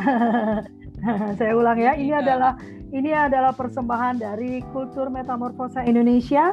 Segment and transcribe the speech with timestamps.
[1.38, 2.20] Saya ulang ya, ini iya.
[2.20, 2.52] adalah
[2.90, 6.52] ini adalah persembahan dari Kultur Metamorfosa Indonesia,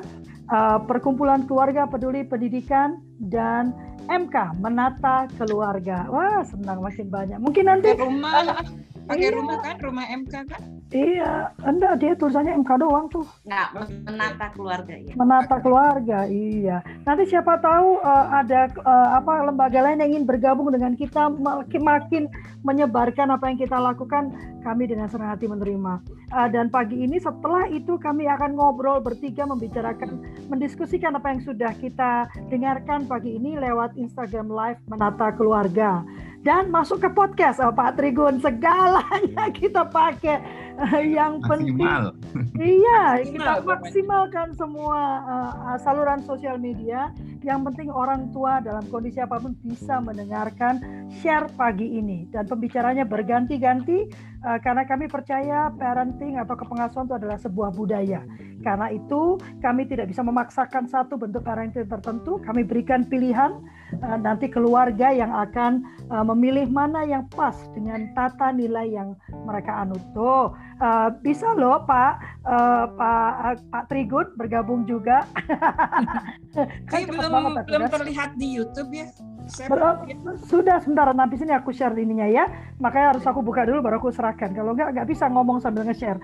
[0.53, 3.73] uh, Perkumpulan Keluarga Peduli Pendidikan dan
[4.07, 6.07] MK Menata Keluarga.
[6.07, 7.39] Wah, senang makin banyak.
[7.41, 8.63] Mungkin nanti rumah uh,
[9.09, 9.35] pakai iya.
[9.35, 10.61] rumah kan, rumah MK kan?
[10.87, 13.27] Iya, enggak dia tulisannya MK doang tuh.
[13.43, 15.13] Enggak, menata keluarga ya.
[15.19, 16.79] Menata keluarga, iya.
[17.03, 21.83] Nanti siapa tahu uh, ada uh, apa lembaga lain yang ingin bergabung dengan kita makin
[21.83, 22.23] makin
[22.63, 24.31] menyebarkan apa yang kita lakukan,
[24.63, 25.99] kami dengan senang hati menerima.
[26.31, 31.71] Uh, dan pagi ini setelah itu kami akan ngobrol bertiga membicarakan mendiskusikan apa yang sudah
[31.75, 36.07] kita dengarkan pagi ini lewat Instagram Live Menata Keluarga
[36.47, 40.39] dan masuk ke podcast oh, Pak Trigun segalanya kita pakai
[41.01, 42.13] yang Maksimal.
[42.13, 47.09] penting iya kita maksimalkan semua uh, saluran sosial media.
[47.45, 50.81] Yang penting orang tua dalam kondisi apa pun bisa mendengarkan
[51.21, 52.27] share pagi ini.
[52.29, 54.09] Dan pembicaranya berganti-ganti
[54.43, 58.21] uh, karena kami percaya parenting atau kepengasuhan itu adalah sebuah budaya.
[58.61, 62.37] Karena itu kami tidak bisa memaksakan satu bentuk parenting tertentu.
[62.43, 63.57] Kami berikan pilihan
[64.03, 69.15] uh, nanti keluarga yang akan uh, memilih mana yang pas dengan tata nilai yang
[69.47, 70.03] mereka anut.
[70.11, 72.13] Tuh uh, bisa loh Pak
[72.45, 75.25] uh, Pak uh, Pak Trigun bergabung juga.
[76.89, 77.89] kan belum banget, belum ya.
[77.89, 79.07] terlihat di YouTube ya.
[79.71, 80.03] Belum,
[80.43, 82.45] sudah sebentar nanti sini aku share ininya ya.
[82.83, 84.51] Makanya harus aku buka dulu baru aku serahkan.
[84.51, 86.19] Kalau enggak nggak bisa ngomong sambil nge-share.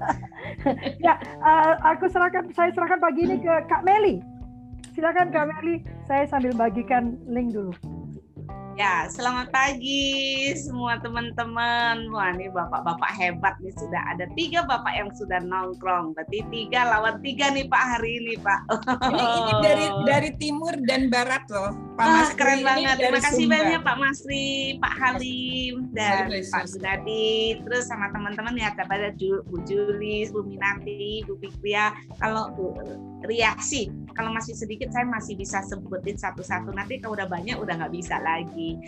[1.06, 4.22] ya, uh, aku serahkan saya serahkan pagi ini ke Kak Meli.
[4.94, 7.74] Silakan Kak Meli, saya sambil bagikan link dulu.
[8.80, 12.08] Ya, selamat pagi semua teman-teman.
[12.16, 16.16] Wah, ini bapak-bapak hebat nih sudah ada tiga bapak yang sudah nongkrong.
[16.16, 18.60] Berarti tiga lawan tiga nih Pak hari ini Pak.
[19.04, 21.76] Ini, ini dari dari timur dan barat loh.
[22.00, 22.96] Pak ah, Masri keren banget.
[22.96, 23.56] Terima kasih Sumba.
[23.60, 24.48] banyak Pak Masri,
[24.80, 27.60] Pak Halim dan Pak Gunadi.
[27.60, 31.92] Terus sama teman-teman ya kepada Bu Julis, Bu Minati, Bu Fikria.
[32.16, 32.72] Kalau Bu
[33.28, 36.72] Riaksi, kalau masih sedikit saya masih bisa sebutin satu-satu.
[36.72, 38.80] Nanti kalau udah banyak udah nggak bisa lagi.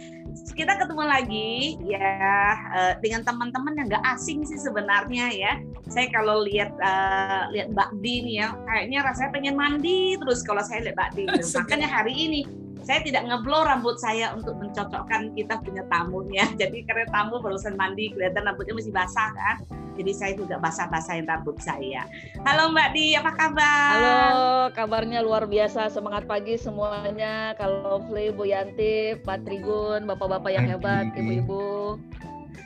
[0.57, 2.17] Kita ketemu lagi ya
[2.57, 5.53] eh, dengan teman-teman yang nggak asing sih sebenarnya ya.
[5.93, 10.65] Saya kalau lihat uh, lihat Mbak Di nih ya, kayaknya rasanya pengen mandi terus kalau
[10.65, 11.25] saya lihat Mbak Di.
[11.61, 12.41] Makanya hari ini
[12.83, 16.45] saya tidak ngeblow rambut saya untuk mencocokkan kita punya tamunya.
[16.61, 19.57] Jadi karena tamu barusan mandi, kelihatan rambutnya masih basah kan.
[19.93, 22.09] Jadi saya juga basah-basahin rambut saya.
[22.49, 23.93] Halo Mbak Di, apa kabar?
[23.93, 25.93] Halo, kabarnya luar biasa.
[25.93, 27.53] Semangat pagi semuanya.
[27.61, 32.01] Kalau Fli, Bu Yanti, Pak Trigun, bapak-bapak yang hebat, ibu-ibu.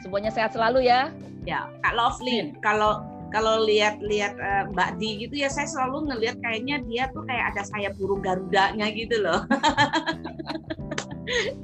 [0.06, 1.10] Semuanya sehat selalu ya.
[1.42, 6.82] Ya, Kak Lovely, kalau kalau lihat-lihat uh, Mbak Di gitu ya saya selalu ngelihat kayaknya
[6.86, 9.42] dia tuh kayak ada sayap burung garudanya gitu loh.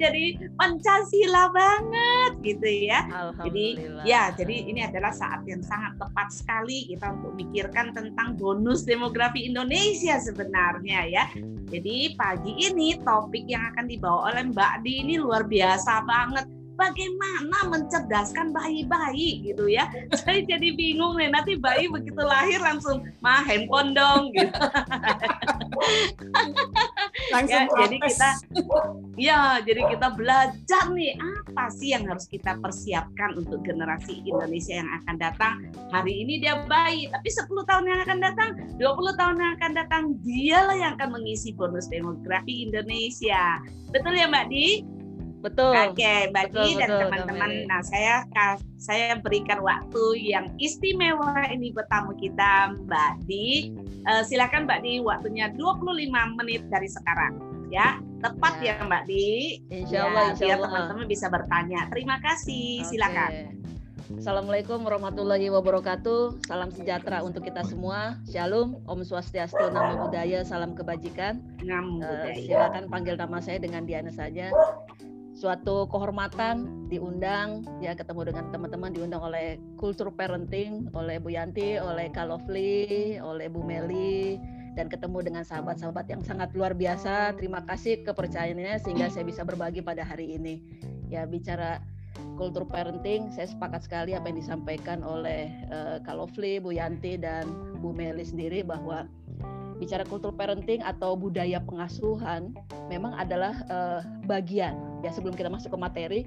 [0.01, 3.07] jadi Pancasila banget gitu ya.
[3.43, 3.67] Jadi
[4.03, 9.47] ya, jadi ini adalah saat yang sangat tepat sekali kita untuk mikirkan tentang bonus demografi
[9.47, 11.25] Indonesia sebenarnya ya.
[11.71, 16.45] Jadi pagi ini topik yang akan dibawa oleh Mbak Di ini luar biasa banget
[16.83, 19.87] bagaimana mencerdaskan bayi-bayi gitu ya.
[20.19, 24.51] Saya jadi bingung nih nanti bayi begitu lahir langsung mah handphone dong gitu.
[27.33, 28.29] langsung ya, jadi kita
[29.15, 34.89] ya jadi kita belajar nih apa sih yang harus kita persiapkan untuk generasi Indonesia yang
[35.01, 35.55] akan datang.
[35.93, 40.03] Hari ini dia bayi, tapi 10 tahun yang akan datang, 20 tahun yang akan datang
[40.25, 43.61] dialah yang akan mengisi bonus demografi Indonesia.
[43.93, 44.67] Betul ya Mbak Di?
[45.43, 45.75] Betul.
[45.75, 47.67] Oke, okay, bagi dan teman-teman.
[47.67, 48.23] Nah, saya
[48.79, 53.75] saya berikan waktu yang istimewa ini buat tamu kita, Mbak Di.
[54.07, 57.43] Uh, silakan Mbak Di, waktunya 25 menit dari sekarang.
[57.67, 59.59] Ya, tepat ya, ya Mbak Di.
[59.67, 61.91] Insya Allah, ya, insya biar teman-teman bisa bertanya.
[61.91, 62.87] Terima kasih.
[62.87, 62.89] Okay.
[62.95, 63.31] Silakan.
[64.13, 66.47] Assalamualaikum warahmatullahi wabarakatuh.
[66.47, 68.15] Salam sejahtera untuk kita semua.
[68.31, 71.43] Shalom, Om Swastiastu, Namo Buddhaya, salam kebajikan.
[71.67, 74.51] Namo Uh, silakan panggil nama saya dengan Diana saja
[75.33, 82.13] suatu kehormatan diundang ya ketemu dengan teman-teman diundang oleh kultur parenting oleh Bu Yanti, oleh
[82.13, 84.37] Kalofli, oleh Bu Meli
[84.77, 87.37] dan ketemu dengan sahabat-sahabat yang sangat luar biasa.
[87.37, 90.61] Terima kasih kepercayaannya sehingga saya bisa berbagi pada hari ini.
[91.09, 91.81] Ya bicara
[92.37, 97.49] kultur parenting, saya sepakat sekali apa yang disampaikan oleh uh, Kalofli, Bu Yanti dan
[97.81, 99.05] Bu Meli sendiri bahwa
[99.83, 102.55] bicara kultur parenting atau budaya pengasuhan
[102.87, 106.21] memang adalah uh, bagian ya sebelum kita masuk ke materi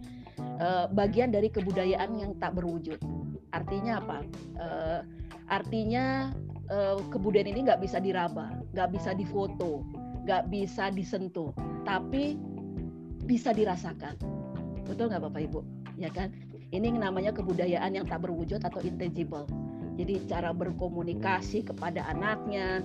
[0.61, 3.01] uh, bagian dari kebudayaan yang tak berwujud.
[3.57, 4.19] Artinya apa?
[4.61, 5.01] Uh,
[5.49, 6.37] artinya
[6.69, 9.81] uh, kebudayaan ini nggak bisa diraba, nggak bisa difoto,
[10.29, 11.57] nggak bisa disentuh,
[11.89, 12.37] tapi
[13.25, 14.21] bisa dirasakan.
[14.85, 15.61] Betul nggak Bapak Ibu?
[15.97, 16.37] Ya kan?
[16.75, 19.49] Ini namanya kebudayaan yang tak berwujud atau intangible.
[19.97, 22.85] Jadi cara berkomunikasi kepada anaknya,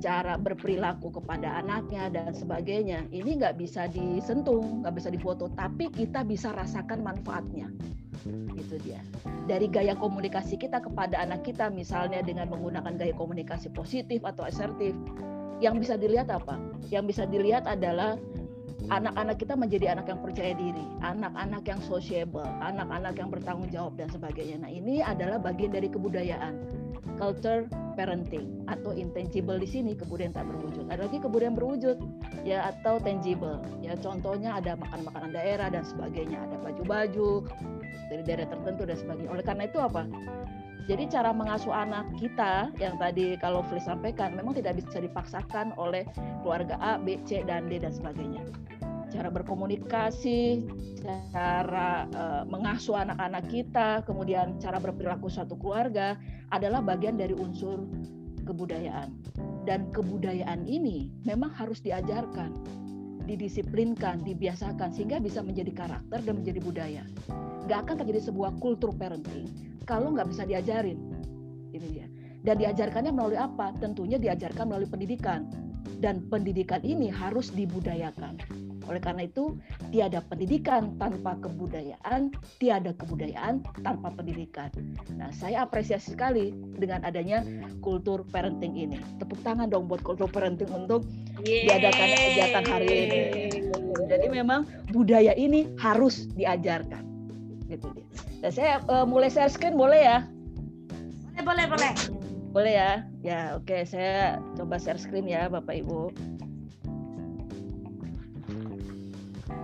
[0.00, 6.22] cara berperilaku kepada anaknya dan sebagainya ini nggak bisa disentuh nggak bisa difoto tapi kita
[6.26, 7.68] bisa rasakan manfaatnya.
[8.56, 9.04] Itu dia.
[9.44, 14.96] Dari gaya komunikasi kita kepada anak kita misalnya dengan menggunakan gaya komunikasi positif atau asertif
[15.60, 16.56] yang bisa dilihat apa?
[16.88, 18.16] Yang bisa dilihat adalah
[18.92, 24.08] anak-anak kita menjadi anak yang percaya diri, anak-anak yang sociable, anak-anak yang bertanggung jawab dan
[24.12, 24.60] sebagainya.
[24.60, 26.83] Nah, ini adalah bagian dari kebudayaan
[27.16, 30.90] culture parenting atau intangible di sini kebudayaan tak berwujud.
[30.90, 31.96] Ada lagi kebudayaan berwujud
[32.42, 33.62] ya atau tangible.
[33.80, 37.46] Ya contohnya ada makan-makanan daerah dan sebagainya, ada baju-baju
[38.10, 39.30] dari daerah tertentu dan sebagainya.
[39.30, 40.02] Oleh karena itu apa?
[40.84, 46.04] Jadi cara mengasuh anak kita yang tadi kalau Fli sampaikan memang tidak bisa dipaksakan oleh
[46.44, 48.44] keluarga A, B, C dan D dan sebagainya
[49.14, 50.66] cara berkomunikasi,
[51.30, 56.18] cara uh, mengasuh anak-anak kita, kemudian cara berperilaku suatu keluarga
[56.50, 57.86] adalah bagian dari unsur
[58.42, 59.14] kebudayaan.
[59.64, 62.52] Dan kebudayaan ini memang harus diajarkan,
[63.30, 67.02] didisiplinkan, dibiasakan sehingga bisa menjadi karakter dan menjadi budaya.
[67.70, 69.48] Gak akan terjadi sebuah kultur parenting
[69.86, 71.00] kalau nggak bisa diajarin.
[71.72, 72.06] Ini dia.
[72.44, 73.72] Dan diajarkannya melalui apa?
[73.80, 75.48] Tentunya diajarkan melalui pendidikan.
[75.96, 78.36] Dan pendidikan ini harus dibudayakan
[78.88, 79.56] oleh karena itu,
[79.90, 84.68] tiada pendidikan tanpa kebudayaan, tiada kebudayaan tanpa pendidikan.
[85.16, 87.44] Nah, saya apresiasi sekali dengan adanya
[87.80, 88.98] kultur parenting ini.
[89.20, 91.06] Tepuk tangan dong buat kultur parenting untuk
[91.44, 93.20] diadakan kegiatan hari ini.
[94.04, 97.02] Jadi memang budaya ini harus diajarkan.
[97.68, 98.06] Gitu dia.
[98.44, 100.18] Dan saya uh, mulai share screen boleh ya?
[101.40, 101.92] Boleh, boleh, boleh.
[102.54, 102.92] Boleh ya?
[103.26, 103.66] Ya, oke.
[103.66, 103.82] Okay.
[103.82, 106.14] Saya coba share screen ya, Bapak Ibu.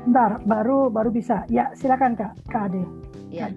[0.00, 1.44] Bentar, baru baru bisa.
[1.52, 2.82] Ya, silakan Kak, Kak Ade.
[3.28, 3.52] Ya.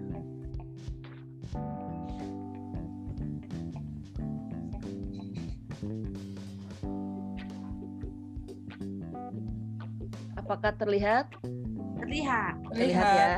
[10.35, 11.31] Apakah terlihat?
[12.03, 12.59] Terlihat.
[12.75, 13.33] Terlihat ya.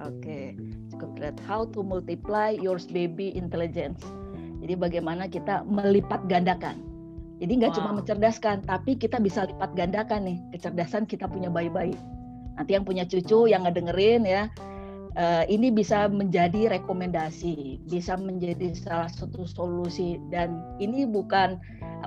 [0.00, 0.56] Oke.
[0.96, 4.00] Cukup lihat how to multiply your baby intelligence.
[4.64, 6.80] Jadi bagaimana kita melipat gandakan.
[7.40, 7.78] Jadi nggak wow.
[7.80, 11.96] cuma mencerdaskan, tapi kita bisa lipat gandakan nih kecerdasan kita punya bayi-bayi
[12.60, 14.52] nanti yang punya cucu yang ngedengerin ya
[15.16, 21.58] uh, ini bisa menjadi rekomendasi, bisa menjadi salah satu solusi dan ini bukan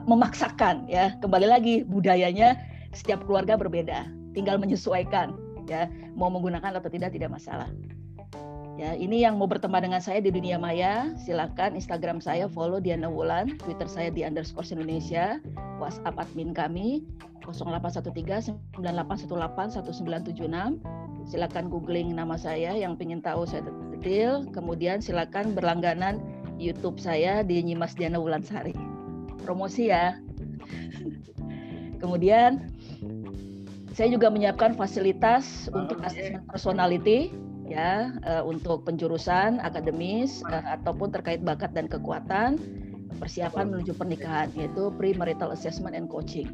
[0.06, 1.18] memaksakan ya.
[1.20, 2.58] Kembali lagi budayanya
[2.94, 4.08] setiap keluarga berbeda,
[4.38, 5.36] tinggal menyesuaikan
[5.66, 5.90] ya.
[6.14, 7.68] Mau menggunakan atau tidak tidak masalah.
[8.74, 13.06] Ya, ini yang mau berteman dengan saya di dunia maya, silakan Instagram saya follow Diana
[13.06, 15.38] Wulan, Twitter saya di underscore Indonesia,
[15.78, 17.06] WhatsApp admin kami
[17.46, 20.80] 0813 9818 1976.
[21.24, 23.64] Silakan googling nama saya yang ingin tahu saya
[23.96, 24.44] detail.
[24.52, 26.20] Kemudian silakan berlangganan
[26.60, 28.76] YouTube saya di Nyimas Diana Wulansari.
[29.44, 30.20] Promosi ya.
[32.00, 32.68] Kemudian
[33.96, 37.32] saya juga menyiapkan fasilitas untuk asesmen personality
[37.70, 42.60] ya uh, untuk penjurusan akademis uh, ataupun terkait bakat dan kekuatan
[43.24, 46.52] persiapan menuju pernikahan yaitu pre-marital assessment and coaching.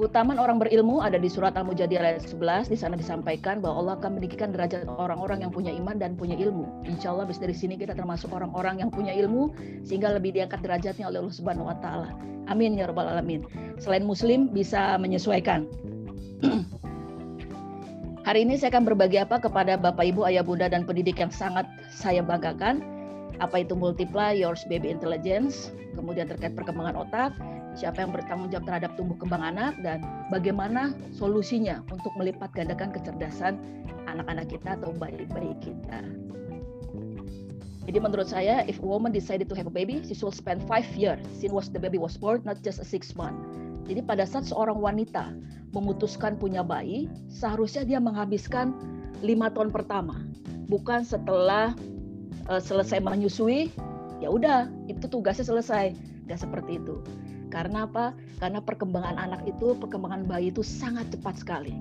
[0.00, 2.72] Keutamaan orang berilmu ada di surat Al-Mujadil ayat 11.
[2.72, 6.64] Di sana disampaikan bahwa Allah akan meninggikan derajat orang-orang yang punya iman dan punya ilmu.
[6.88, 9.52] Insya Allah dari sini kita termasuk orang-orang yang punya ilmu
[9.84, 12.08] sehingga lebih diangkat derajatnya oleh Allah Subhanahu Wa Taala.
[12.48, 13.44] Amin ya rabbal alamin.
[13.76, 15.68] Selain Muslim bisa menyesuaikan.
[18.24, 21.68] Hari ini saya akan berbagi apa kepada Bapak Ibu, Ayah Bunda dan pendidik yang sangat
[21.92, 22.99] saya banggakan.
[23.40, 27.32] Apa itu multiply your baby intelligence, kemudian terkait perkembangan otak,
[27.72, 33.56] siapa yang bertanggung jawab terhadap tumbuh kembang anak dan bagaimana solusinya untuk melipat gandakan kecerdasan
[34.04, 36.04] anak-anak kita atau bayi-bayi kita.
[37.88, 40.86] Jadi menurut saya, if a woman decided to have a baby, she should spend five
[40.94, 43.40] years since the baby was born, not just a six month.
[43.88, 45.34] Jadi pada saat seorang wanita
[45.74, 48.76] memutuskan punya bayi, seharusnya dia menghabiskan
[49.24, 50.22] lima tahun pertama,
[50.70, 51.74] bukan setelah
[52.48, 53.70] uh, selesai menyusui,
[54.20, 55.96] ya udah itu tugasnya selesai,
[56.28, 57.00] nggak seperti itu.
[57.50, 58.14] Karena apa?
[58.38, 61.74] Karena perkembangan anak itu, perkembangan bayi itu sangat cepat sekali.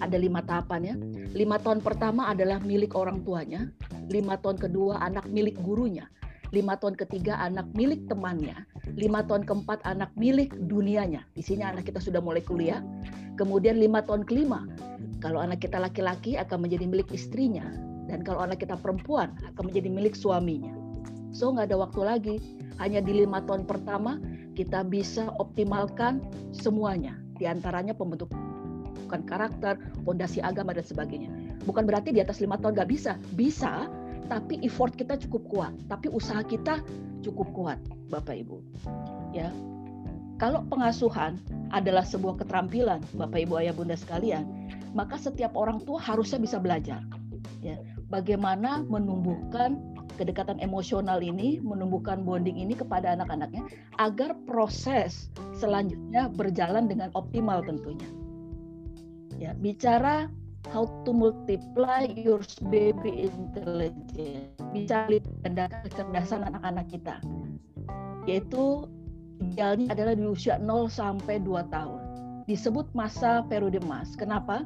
[0.00, 0.94] Ada lima tahapan ya.
[1.36, 3.68] Lima tahun pertama adalah milik orang tuanya,
[4.08, 6.08] lima tahun kedua anak milik gurunya,
[6.50, 8.56] lima tahun ketiga anak milik temannya,
[8.96, 11.28] lima tahun keempat anak milik dunianya.
[11.36, 12.80] Di sini anak kita sudah mulai kuliah.
[13.36, 14.68] Kemudian lima tahun kelima,
[15.24, 17.64] kalau anak kita laki-laki akan menjadi milik istrinya,
[18.10, 20.72] dan kalau anak kita perempuan akan menjadi milik suaminya.
[21.32, 22.36] So nggak ada waktu lagi.
[22.80, 24.18] Hanya di lima tahun pertama
[24.58, 26.20] kita bisa optimalkan
[26.52, 27.16] semuanya.
[27.38, 28.38] Di antaranya pembentukan
[29.28, 29.76] karakter,
[30.08, 31.28] fondasi agama dan sebagainya.
[31.68, 33.86] Bukan berarti di atas lima tahun nggak bisa, bisa,
[34.32, 36.80] tapi effort kita cukup kuat, tapi usaha kita
[37.20, 37.78] cukup kuat,
[38.08, 38.58] Bapak Ibu.
[39.36, 39.52] Ya,
[40.40, 41.36] kalau pengasuhan
[41.70, 44.48] adalah sebuah keterampilan, Bapak Ibu Ayah Bunda sekalian,
[44.96, 47.04] maka setiap orang tua harusnya bisa belajar.
[47.62, 47.78] Ya,
[48.12, 49.80] bagaimana menumbuhkan
[50.20, 53.64] kedekatan emosional ini, menumbuhkan bonding ini kepada anak-anaknya
[53.96, 58.06] agar proses selanjutnya berjalan dengan optimal tentunya.
[59.40, 60.28] Ya, bicara
[60.70, 64.52] how to multiply your baby intelligence.
[64.70, 65.18] Bicara
[65.88, 67.16] kecerdasan anak-anak kita.
[68.28, 68.86] Yaitu
[69.42, 72.00] idealnya adalah di usia 0 sampai 2 tahun.
[72.46, 74.14] Disebut masa periode emas.
[74.14, 74.62] Kenapa?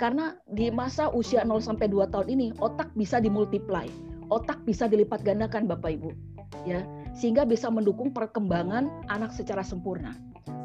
[0.00, 3.84] Karena di masa usia 0 sampai 2 tahun ini otak bisa dimultiply.
[4.32, 6.16] Otak bisa dilipat gandakan Bapak Ibu.
[6.64, 6.80] Ya,
[7.12, 10.16] sehingga bisa mendukung perkembangan anak secara sempurna.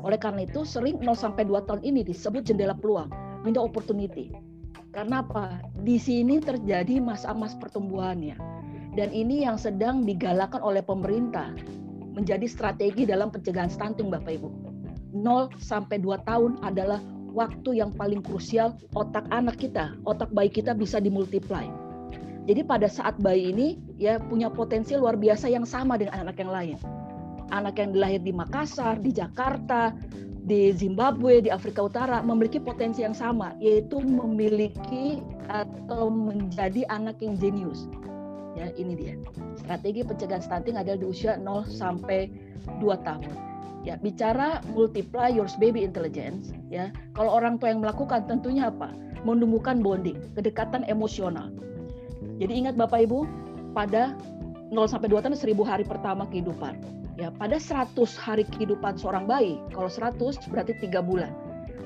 [0.08, 3.12] Oleh karena itu sering 0 sampai 2 tahun ini disebut jendela peluang,
[3.44, 4.32] window opportunity.
[4.96, 5.60] Karena apa?
[5.84, 8.40] Di sini terjadi masa emas pertumbuhannya.
[8.96, 11.52] Dan ini yang sedang digalakan oleh pemerintah
[12.16, 14.50] menjadi strategi dalam pencegahan stunting Bapak Ibu.
[15.12, 17.04] 0 sampai 2 tahun adalah
[17.36, 21.68] waktu yang paling krusial otak anak kita, otak bayi kita bisa dimultiply.
[22.48, 23.68] Jadi pada saat bayi ini
[24.00, 26.78] ya punya potensi luar biasa yang sama dengan anak yang lain.
[27.52, 29.94] Anak yang dilahir di Makassar, di Jakarta,
[30.46, 37.38] di Zimbabwe, di Afrika Utara memiliki potensi yang sama, yaitu memiliki atau menjadi anak yang
[37.38, 37.90] jenius.
[38.56, 39.14] Ya, ini dia.
[39.60, 42.30] Strategi pencegahan stunting adalah di usia 0 sampai
[42.80, 43.55] 2 tahun.
[43.86, 46.90] Ya, bicara multiply your baby intelligence, ya.
[47.14, 48.90] Kalau orang tua yang melakukan tentunya apa?
[49.22, 51.54] Menumbuhkan bonding, kedekatan emosional.
[52.42, 53.30] Jadi ingat Bapak Ibu,
[53.78, 54.18] pada
[54.74, 59.56] 0 sampai 2 tahun 1000 hari pertama kehidupan Ya, pada 100 hari kehidupan seorang bayi,
[59.72, 61.32] kalau 100 berarti tiga bulan.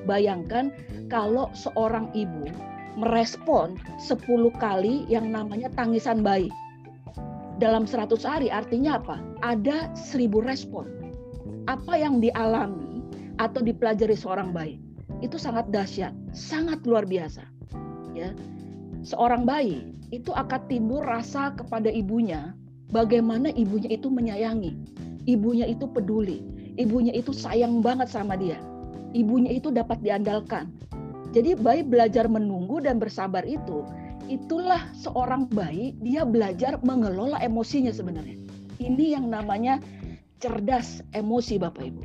[0.09, 0.73] Bayangkan
[1.05, 2.49] kalau seorang ibu
[2.97, 6.49] merespon 10 kali yang namanya tangisan bayi.
[7.61, 9.21] Dalam 100 hari artinya apa?
[9.45, 10.89] Ada 1000 respon.
[11.67, 13.05] Apa yang dialami
[13.39, 14.81] atau dipelajari seorang bayi
[15.19, 17.43] itu sangat dahsyat, sangat luar biasa.
[18.15, 18.31] Ya.
[19.03, 22.55] Seorang bayi itu akan timbul rasa kepada ibunya
[22.91, 24.75] bagaimana ibunya itu menyayangi,
[25.29, 26.43] ibunya itu peduli,
[26.75, 28.59] ibunya itu sayang banget sama dia,
[29.13, 30.73] ibunya itu dapat diandalkan.
[31.29, 33.85] Jadi bayi belajar menunggu dan bersabar itu,
[34.25, 38.35] itulah seorang bayi dia belajar mengelola emosinya sebenarnya.
[38.81, 39.77] Ini yang namanya
[40.39, 42.03] cerdas emosi Bapak Ibu.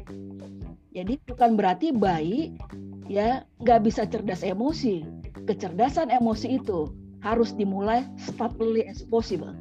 [0.94, 2.54] Jadi bukan berarti bayi
[3.06, 5.06] ya nggak bisa cerdas emosi.
[5.46, 6.90] Kecerdasan emosi itu
[7.22, 9.54] harus dimulai start early as possible.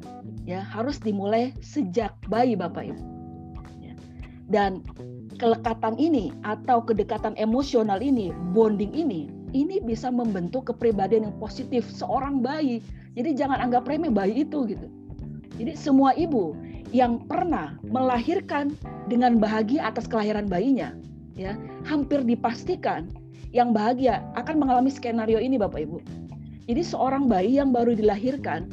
[0.44, 3.02] Ya, harus dimulai sejak bayi Bapak Ibu.
[4.44, 4.84] Dan
[5.40, 12.44] kelekatan ini atau kedekatan emosional ini, bonding ini, ini bisa membentuk kepribadian yang positif seorang
[12.44, 12.84] bayi.
[13.16, 14.86] Jadi jangan anggap remeh bayi itu gitu.
[15.56, 16.52] Jadi semua ibu
[16.94, 18.78] yang pernah melahirkan
[19.10, 20.94] dengan bahagia atas kelahiran bayinya,
[21.34, 23.10] ya hampir dipastikan
[23.50, 25.98] yang bahagia akan mengalami skenario ini Bapak Ibu.
[26.70, 28.70] Jadi seorang bayi yang baru dilahirkan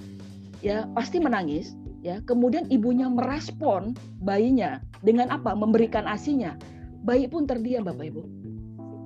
[0.62, 1.74] ya pasti menangis,
[2.06, 2.20] ya.
[2.26, 5.54] Kemudian ibunya merespon bayinya dengan apa?
[5.58, 6.58] Memberikan asinya.
[7.02, 8.22] Bayi pun terdiam bapak ibu.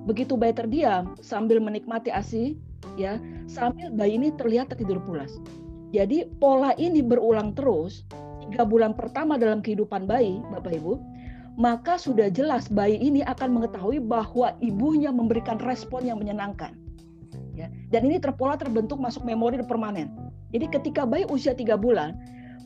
[0.04, 2.60] Begitu bayi terdiam sambil menikmati asi
[3.00, 3.16] ya
[3.48, 5.40] sambil bayi ini terlihat tertidur pulas.
[5.96, 8.04] Jadi pola ini berulang terus
[8.50, 10.98] tiga bulan pertama dalam kehidupan bayi bapak ibu
[11.56, 16.76] maka sudah jelas bayi ini akan mengetahui bahwa ibunya memberikan respon yang menyenangkan
[17.56, 20.12] ya dan ini terpola terbentuk masuk memori permanen
[20.52, 22.14] jadi ketika bayi usia tiga bulan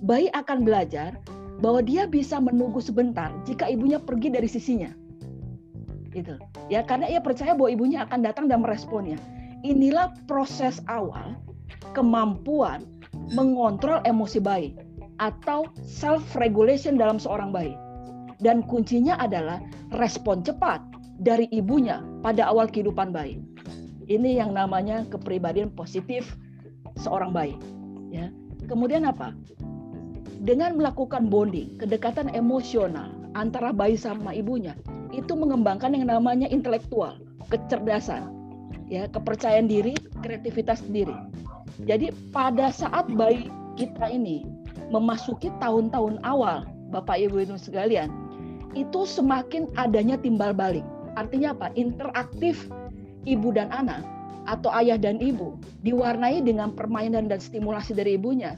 [0.05, 1.17] bayi akan belajar
[1.61, 4.91] bahwa dia bisa menunggu sebentar jika ibunya pergi dari sisinya.
[6.11, 6.41] Gitu.
[6.73, 9.21] Ya, karena ia percaya bahwa ibunya akan datang dan meresponnya.
[9.63, 11.37] Inilah proses awal
[11.93, 12.83] kemampuan
[13.31, 14.75] mengontrol emosi bayi
[15.21, 17.77] atau self regulation dalam seorang bayi.
[18.41, 19.61] Dan kuncinya adalah
[20.01, 20.81] respon cepat
[21.21, 23.45] dari ibunya pada awal kehidupan bayi.
[24.09, 26.35] Ini yang namanya kepribadian positif
[26.97, 27.55] seorang bayi.
[28.11, 28.33] Ya.
[28.67, 29.37] Kemudian apa?
[30.41, 34.73] dengan melakukan bonding, kedekatan emosional antara bayi sama ibunya,
[35.13, 37.21] itu mengembangkan yang namanya intelektual,
[37.53, 38.33] kecerdasan,
[38.89, 39.93] ya, kepercayaan diri,
[40.25, 41.15] kreativitas diri.
[41.85, 44.45] Jadi pada saat bayi kita ini
[44.91, 48.11] memasuki tahun-tahun awal, Bapak Ibu Ibu sekalian,
[48.75, 50.85] itu semakin adanya timbal balik.
[51.19, 51.71] Artinya apa?
[51.75, 52.71] Interaktif
[53.27, 54.03] ibu dan anak
[54.49, 55.55] atau ayah dan ibu
[55.87, 58.57] diwarnai dengan permainan dan stimulasi dari ibunya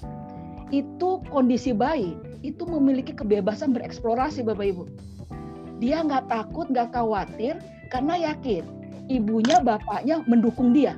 [0.72, 4.84] itu kondisi bayi itu memiliki kebebasan bereksplorasi Bapak Ibu.
[5.78, 7.60] Dia nggak takut, nggak khawatir
[7.92, 8.64] karena yakin
[9.06, 10.96] ibunya bapaknya mendukung dia.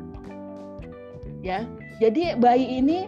[1.44, 1.68] Ya,
[2.00, 3.04] Jadi bayi ini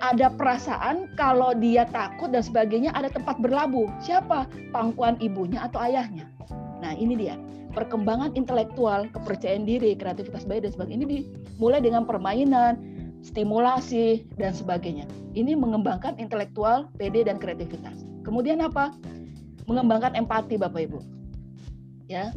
[0.00, 3.86] ada perasaan kalau dia takut dan sebagainya ada tempat berlabuh.
[4.00, 4.48] Siapa?
[4.72, 6.24] Pangkuan ibunya atau ayahnya.
[6.80, 7.36] Nah, ini dia.
[7.76, 12.80] Perkembangan intelektual, kepercayaan diri, kreativitas bayi dan sebagainya ini dimulai dengan permainan,
[13.22, 15.06] stimulasi dan sebagainya.
[15.36, 18.02] Ini mengembangkan intelektual, PD dan kreativitas.
[18.26, 18.90] Kemudian apa?
[19.70, 20.98] Mengembangkan empati Bapak Ibu.
[22.10, 22.34] Ya.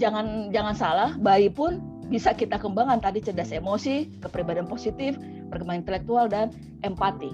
[0.00, 5.14] Jangan jangan salah, bayi pun bisa kita kembangkan tadi cerdas emosi, kepribadian positif,
[5.52, 6.50] perkembangan intelektual dan
[6.82, 7.30] empati.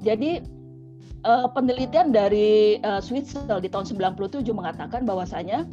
[0.00, 0.40] Jadi
[1.28, 5.66] uh, penelitian dari uh, Switzel di tahun 97 mengatakan bahwasanya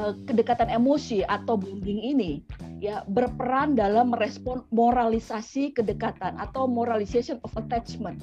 [0.00, 2.44] uh, kedekatan emosi atau bonding ini
[2.76, 8.20] ya berperan dalam merespon moralisasi kedekatan atau moralization of attachment.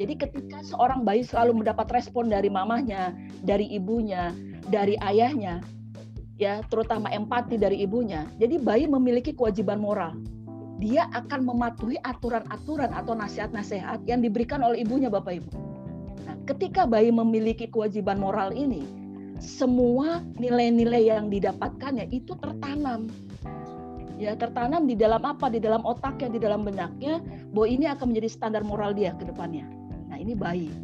[0.00, 3.12] Jadi ketika seorang bayi selalu mendapat respon dari mamahnya,
[3.44, 4.32] dari ibunya,
[4.72, 5.60] dari ayahnya,
[6.40, 8.24] ya terutama empati dari ibunya.
[8.40, 10.16] Jadi bayi memiliki kewajiban moral
[10.82, 15.50] dia akan mematuhi aturan-aturan atau nasihat-nasihat yang diberikan oleh ibunya Bapak Ibu.
[16.26, 18.82] Nah, ketika bayi memiliki kewajiban moral ini,
[19.38, 23.06] semua nilai-nilai yang didapatkannya itu tertanam.
[24.18, 25.46] Ya, tertanam di dalam apa?
[25.54, 27.22] Di dalam otaknya, di dalam benaknya,
[27.54, 29.66] bahwa ini akan menjadi standar moral dia ke depannya.
[30.10, 30.74] Nah, ini bayi.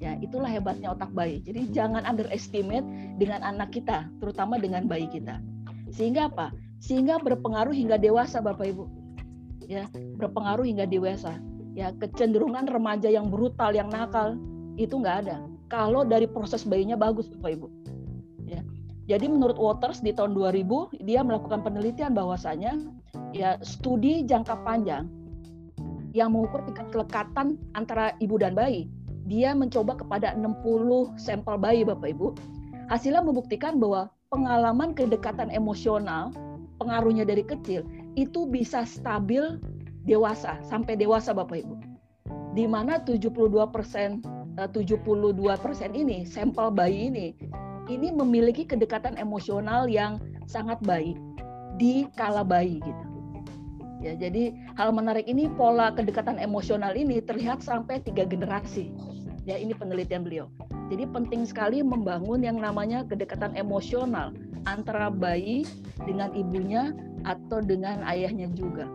[0.00, 1.44] Ya, itulah hebatnya otak bayi.
[1.44, 2.84] Jadi jangan underestimate
[3.20, 5.44] dengan anak kita, terutama dengan bayi kita.
[5.92, 6.56] Sehingga apa?
[6.80, 9.01] Sehingga berpengaruh hingga dewasa Bapak Ibu
[9.66, 9.86] ya
[10.18, 11.38] berpengaruh hingga dewasa.
[11.72, 14.36] Ya kecenderungan remaja yang brutal yang nakal
[14.76, 15.36] itu nggak ada.
[15.72, 17.68] Kalau dari proses bayinya bagus bapak ibu.
[18.44, 18.60] Ya.
[19.08, 22.76] Jadi menurut Waters di tahun 2000 dia melakukan penelitian bahwasanya
[23.32, 25.08] ya studi jangka panjang
[26.12, 28.86] yang mengukur tingkat kelekatan antara ibu dan bayi
[29.26, 32.34] dia mencoba kepada 60 sampel bayi Bapak Ibu.
[32.90, 36.34] Hasilnya membuktikan bahwa pengalaman kedekatan emosional
[36.82, 39.58] pengaruhnya dari kecil itu bisa stabil
[40.04, 41.76] dewasa sampai dewasa Bapak Ibu.
[42.52, 43.32] Di mana 72
[43.72, 44.20] persen
[44.56, 47.32] 72 eh, persen ini sampel bayi ini
[47.88, 51.16] ini memiliki kedekatan emosional yang sangat baik
[51.80, 53.04] di kala bayi gitu.
[54.02, 58.90] Ya, jadi hal menarik ini pola kedekatan emosional ini terlihat sampai tiga generasi.
[59.46, 60.46] Ya, ini penelitian beliau.
[60.90, 64.34] Jadi penting sekali membangun yang namanya kedekatan emosional
[64.66, 65.62] antara bayi
[66.02, 66.90] dengan ibunya
[67.24, 68.88] atau dengan ayahnya juga.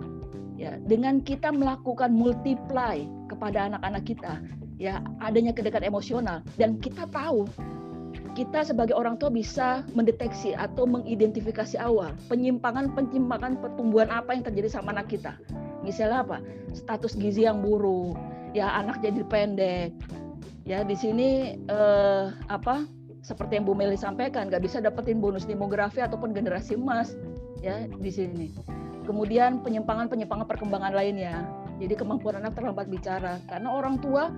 [0.57, 4.41] Ya, dengan kita melakukan multiply kepada anak-anak kita,
[4.81, 7.45] ya adanya kedekatan emosional dan kita tahu
[8.37, 14.93] kita sebagai orang tua bisa mendeteksi atau mengidentifikasi awal penyimpangan-penyimpangan pertumbuhan apa yang terjadi sama
[14.93, 15.33] anak kita.
[15.81, 16.37] Misalnya apa?
[16.77, 18.13] Status gizi yang buruk,
[18.53, 19.89] ya anak jadi pendek.
[20.69, 22.85] Ya di sini eh, apa?
[23.25, 27.17] Seperti yang Bu Meli sampaikan, nggak bisa dapetin bonus demografi ataupun generasi emas
[27.61, 28.47] ya di sini.
[29.07, 31.47] Kemudian penyimpangan-penyimpangan perkembangan lainnya.
[31.77, 34.33] Jadi kemampuan anak terlambat bicara karena orang tua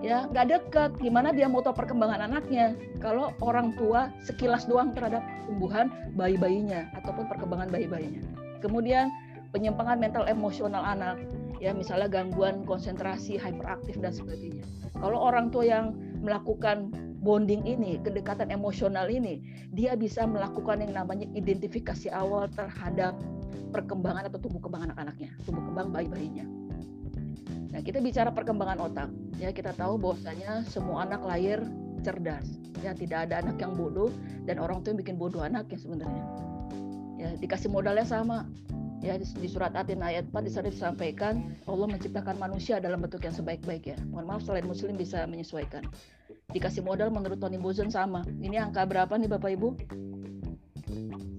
[0.00, 0.90] ya nggak dekat.
[1.02, 2.72] Gimana dia mau tahu perkembangan anaknya
[3.04, 8.24] kalau orang tua sekilas doang terhadap tumbuhan bayi-bayinya ataupun perkembangan bayi-bayinya.
[8.64, 9.12] Kemudian
[9.52, 11.20] penyimpangan mental emosional anak
[11.62, 14.64] ya misalnya gangguan konsentrasi, hyperaktif dan sebagainya.
[14.98, 16.92] Kalau orang tua yang melakukan
[17.24, 19.40] bonding ini, kedekatan emosional ini,
[19.72, 23.16] dia bisa melakukan yang namanya identifikasi awal terhadap
[23.72, 26.46] perkembangan atau tumbuh kembang anak-anaknya, tumbuh kembang bayi-bayinya.
[27.74, 29.10] Nah, kita bicara perkembangan otak.
[29.40, 31.58] Ya, kita tahu bahwasanya semua anak lahir
[32.06, 32.46] cerdas.
[32.84, 34.12] Ya, tidak ada anak yang bodoh
[34.46, 36.24] dan orang tua yang bikin bodoh anaknya sebenarnya.
[37.18, 38.46] Ya, dikasih modalnya sama.
[39.02, 43.36] Ya, di surat Atin ayat 4 di sana disampaikan Allah menciptakan manusia dalam bentuk yang
[43.36, 44.00] sebaik-baiknya.
[44.08, 45.84] Mohon maaf selain muslim bisa menyesuaikan
[46.52, 48.26] dikasih modal menurut Tony Buzan sama.
[48.42, 49.68] Ini angka berapa nih Bapak Ibu?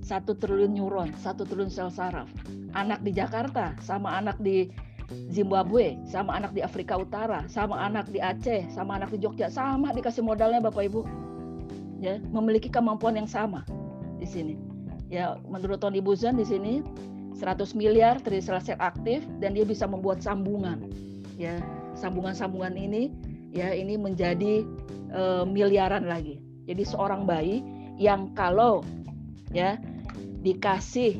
[0.01, 2.29] Satu triliun neuron, satu triliun sel saraf.
[2.73, 4.69] Anak di Jakarta sama anak di
[5.29, 9.93] Zimbabwe, sama anak di Afrika Utara, sama anak di Aceh, sama anak di Jogja, sama
[9.93, 11.01] dikasih modalnya Bapak Ibu.
[12.01, 13.65] Ya, memiliki kemampuan yang sama
[14.17, 14.57] di sini.
[15.09, 16.81] Ya, menurut Tony Buzan di sini
[17.37, 20.89] 100 miliar trisel sel aktif dan dia bisa membuat sambungan.
[21.37, 21.61] Ya,
[21.95, 23.13] sambungan-sambungan ini
[23.55, 24.67] ya ini menjadi
[25.15, 26.43] uh, miliaran lagi.
[26.67, 27.63] Jadi seorang bayi
[27.95, 28.83] yang kalau
[29.55, 29.79] ya
[30.43, 31.15] dikasih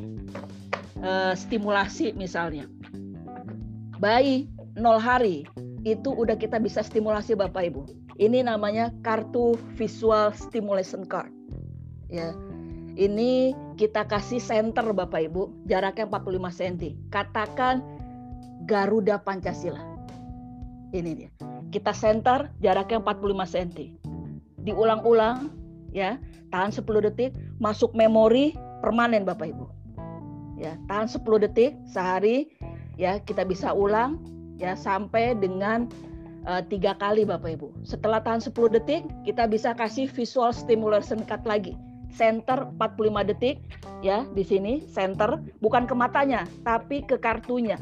[1.00, 2.68] uh, stimulasi misalnya
[3.96, 5.48] bayi nol hari
[5.88, 7.82] itu udah kita bisa stimulasi Bapak Ibu.
[8.20, 11.32] Ini namanya kartu visual stimulation card.
[12.12, 12.36] Ya.
[12.96, 16.76] Ini kita kasih center Bapak Ibu, jaraknya 45 cm.
[17.12, 17.84] Katakan
[18.64, 19.84] Garuda Pancasila.
[20.96, 23.70] Ini dia kita center jaraknya 45 cm.
[24.66, 25.54] Diulang-ulang
[25.94, 26.18] ya,
[26.50, 29.66] tahan 10 detik, masuk memori permanen Bapak Ibu.
[30.56, 32.48] Ya, tahan 10 detik sehari
[32.96, 34.16] ya kita bisa ulang
[34.56, 35.84] ya sampai dengan
[36.48, 37.84] uh, tiga kali Bapak Ibu.
[37.84, 41.76] Setelah tahan 10 detik, kita bisa kasih visual stimulation cut lagi.
[42.16, 43.60] Center 45 detik
[44.00, 47.76] ya di sini center bukan ke matanya tapi ke kartunya.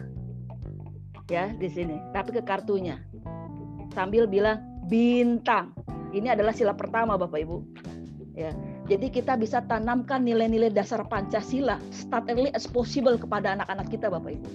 [1.32, 3.00] Ya, di sini, tapi ke kartunya.
[3.94, 5.72] Sambil bilang bintang.
[6.14, 7.58] Ini adalah sila pertama Bapak Ibu.
[8.34, 8.50] Ya.
[8.90, 14.36] Jadi kita bisa tanamkan nilai-nilai dasar Pancasila start early as possible kepada anak-anak kita Bapak
[14.36, 14.48] Ibu.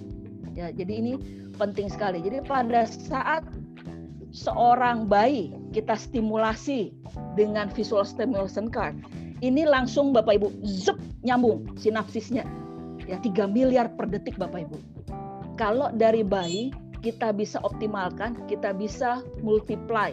[0.54, 1.12] Ya, jadi ini
[1.56, 2.20] penting sekali.
[2.20, 3.42] Jadi pada saat
[4.30, 6.94] seorang bayi kita stimulasi
[7.34, 8.94] dengan visual stimulation card,
[9.40, 12.44] ini langsung Bapak Ibu zup nyambung sinapsisnya.
[13.08, 14.78] Ya 3 miliar per detik Bapak Ibu.
[15.58, 20.12] Kalau dari bayi kita bisa optimalkan, kita bisa multiply.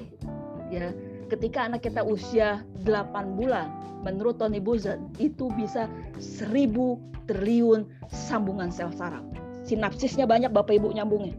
[0.72, 0.92] Ya,
[1.32, 3.72] ketika anak kita usia 8 bulan,
[4.04, 9.24] menurut Tony Buzan itu bisa 1000 triliun sambungan sel saraf.
[9.68, 11.36] Sinapsisnya banyak Bapak Ibu nyambungnya.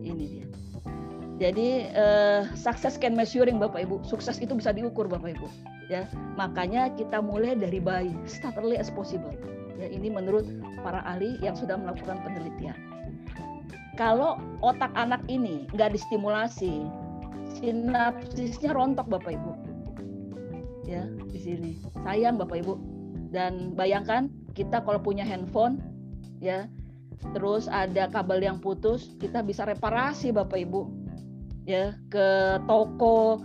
[0.00, 0.46] Ini dia.
[1.36, 4.00] Jadi uh, success can measuring Bapak Ibu.
[4.08, 5.48] Sukses itu bisa diukur Bapak Ibu.
[5.92, 6.08] Ya,
[6.40, 9.36] makanya kita mulai dari bayi, start early as possible.
[9.76, 10.48] Ya, ini menurut
[10.80, 12.91] para ahli yang sudah melakukan penelitian.
[14.00, 16.88] Kalau otak anak ini nggak distimulasi,
[17.60, 19.52] sinapsisnya rontok Bapak Ibu.
[20.88, 21.70] Ya, di sini.
[22.00, 22.74] Sayang Bapak Ibu.
[23.32, 25.80] Dan bayangkan kita kalau punya handphone
[26.40, 26.68] ya,
[27.36, 30.88] terus ada kabel yang putus, kita bisa reparasi Bapak Ibu.
[31.68, 33.44] Ya, ke toko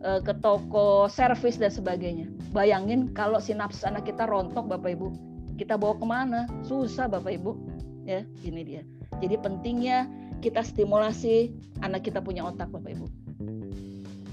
[0.00, 2.30] eh, ke toko servis dan sebagainya.
[2.54, 5.08] Bayangin kalau sinapsis anak kita rontok Bapak Ibu.
[5.58, 6.40] Kita bawa ke mana?
[6.62, 7.52] Susah Bapak Ibu.
[8.08, 8.82] Ya, ini dia.
[9.20, 10.08] Jadi pentingnya
[10.40, 11.52] kita stimulasi
[11.84, 13.04] anak kita punya otak Bapak Ibu.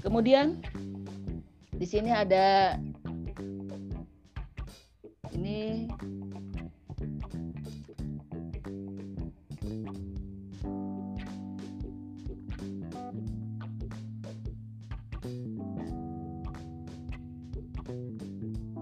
[0.00, 0.64] Kemudian
[1.76, 2.80] di sini ada
[5.36, 5.92] ini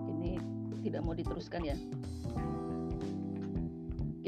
[0.07, 0.39] ini
[0.87, 1.75] tidak mau diteruskan ya.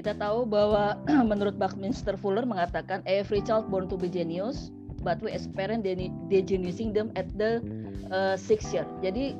[0.06, 0.94] Kita tahu bahwa
[1.34, 4.70] menurut Buckminster Fuller mengatakan every child born to be genius
[5.02, 5.82] but we as parent
[6.30, 7.58] degenerating them at the
[8.14, 8.86] uh, six year.
[9.02, 9.34] Jadi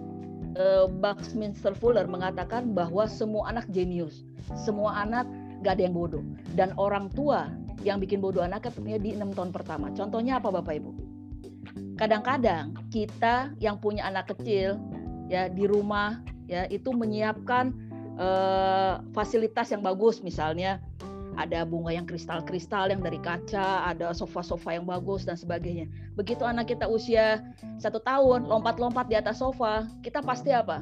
[0.59, 4.27] uh, Buckminster Fuller mengatakan bahwa semua anak jenius,
[4.59, 5.31] semua anak
[5.63, 6.27] gak ada yang bodoh,
[6.59, 7.47] dan orang tua
[7.87, 9.95] yang bikin bodoh anaknya tentunya di enam tahun pertama.
[9.95, 10.91] Contohnya apa Bapak Ibu?
[11.95, 14.83] Kadang-kadang kita yang punya anak kecil
[15.31, 17.86] ya di rumah ya itu menyiapkan
[18.17, 20.81] uh, fasilitas yang bagus misalnya
[21.37, 25.85] ada bunga yang kristal-kristal yang dari kaca, ada sofa-sofa yang bagus dan sebagainya.
[26.17, 27.45] Begitu anak kita usia
[27.77, 30.81] satu tahun lompat-lompat di atas sofa, kita pasti apa?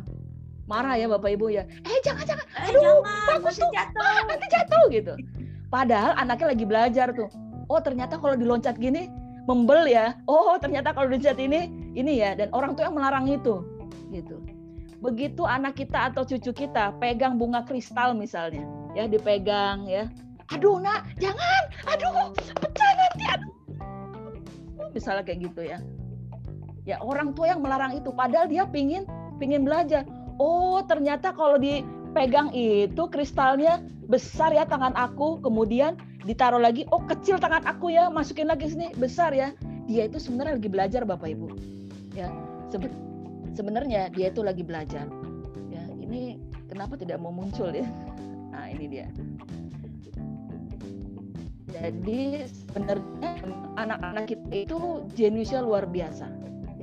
[0.70, 1.66] Marah ya bapak ibu ya.
[1.84, 4.00] Eh jangan jangan, Eh, aduh jangan, bagus tuh, jatuh.
[4.00, 5.12] ah, nanti jatuh gitu.
[5.68, 7.28] Padahal anaknya lagi belajar tuh.
[7.66, 9.10] Oh ternyata kalau diloncat gini
[9.50, 10.14] membel ya.
[10.30, 11.66] Oh ternyata kalau diloncat ini
[11.98, 12.38] ini ya.
[12.38, 13.60] Dan orang tuh yang melarang itu,
[14.14, 14.38] gitu.
[15.04, 18.64] Begitu anak kita atau cucu kita pegang bunga kristal misalnya,
[18.96, 20.08] ya dipegang ya.
[20.48, 21.62] Aduh nak jangan.
[21.92, 23.52] Aduh pecah nanti aduh.
[24.96, 25.78] Misalnya kayak gitu ya.
[26.88, 29.04] Ya orang tua yang melarang itu padahal dia pingin
[29.36, 30.08] pingin belajar.
[30.40, 35.36] Oh ternyata kalau dipegang itu kristalnya besar ya tangan aku.
[35.44, 38.08] Kemudian ditaruh lagi oh kecil tangan aku ya.
[38.08, 39.52] Masukin lagi sini besar ya.
[39.84, 41.52] Dia itu sebenarnya lagi belajar bapak ibu.
[42.16, 42.32] Ya
[42.72, 42.88] sebe
[43.54, 45.06] sebenarnya dia itu lagi belajar
[45.70, 46.38] ya ini
[46.68, 47.86] kenapa tidak mau muncul ya
[48.52, 49.06] nah ini dia
[51.74, 53.30] jadi sebenarnya
[53.74, 54.78] anak-anak kita itu
[55.18, 56.30] jeniusnya luar biasa.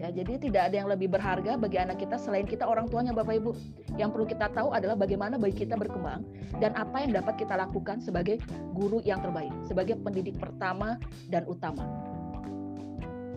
[0.01, 3.37] Ya, jadi tidak ada yang lebih berharga bagi anak kita selain kita orang tuanya Bapak
[3.37, 3.53] Ibu.
[4.01, 6.25] Yang perlu kita tahu adalah bagaimana bayi kita berkembang
[6.57, 8.41] dan apa yang dapat kita lakukan sebagai
[8.73, 10.97] guru yang terbaik, sebagai pendidik pertama
[11.29, 11.85] dan utama.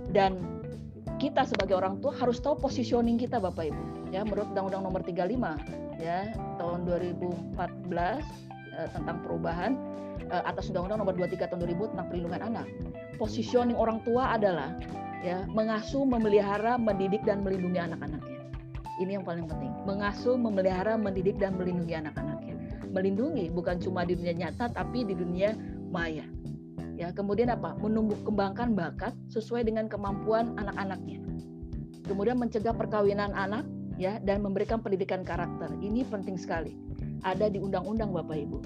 [0.08, 0.40] Dan
[1.24, 4.12] kita sebagai orang tua harus tahu positioning kita Bapak Ibu.
[4.12, 7.56] Ya, menurut Undang-Undang Nomor 35 ya tahun 2014
[8.76, 9.72] eh, tentang perubahan
[10.28, 12.66] eh, atas Undang-Undang Nomor 23 tahun 2000 tentang perlindungan anak.
[13.16, 14.76] Positioning orang tua adalah
[15.24, 18.40] ya mengasuh, memelihara, mendidik dan melindungi anak-anaknya.
[19.00, 19.72] Ini yang paling penting.
[19.88, 22.54] Mengasuh, memelihara, mendidik dan melindungi anak-anaknya.
[22.92, 25.56] Melindungi bukan cuma di dunia nyata tapi di dunia
[25.88, 26.28] maya.
[26.94, 27.74] Ya, kemudian apa?
[27.82, 31.20] Menumbuh kembangkan bakat sesuai dengan kemampuan anak-anaknya.
[32.06, 33.66] Kemudian mencegah perkawinan anak
[33.98, 35.72] ya dan memberikan pendidikan karakter.
[35.82, 36.78] Ini penting sekali.
[37.24, 38.58] Ada di undang-undang Bapak Ibu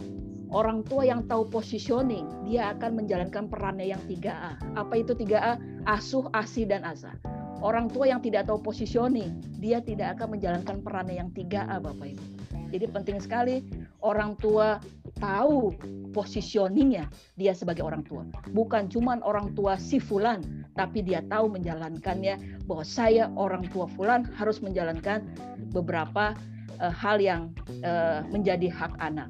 [0.52, 4.56] orang tua yang tahu positioning, dia akan menjalankan perannya yang 3A.
[4.76, 5.60] Apa itu 3A?
[5.88, 7.16] Asuh, asih, dan asa.
[7.60, 12.37] Orang tua yang tidak tahu positioning, dia tidak akan menjalankan perannya yang 3A, Bapak Ibu.
[12.68, 13.64] Jadi penting sekali
[14.04, 14.78] orang tua
[15.18, 15.74] tahu
[16.12, 17.08] positioningnya
[17.40, 18.28] dia sebagai orang tua.
[18.52, 20.44] Bukan cuma orang tua si Fulan,
[20.76, 25.24] tapi dia tahu menjalankannya bahwa saya orang tua Fulan harus menjalankan
[25.72, 26.36] beberapa
[26.78, 27.50] uh, hal yang
[27.82, 29.28] uh, menjadi hak anak.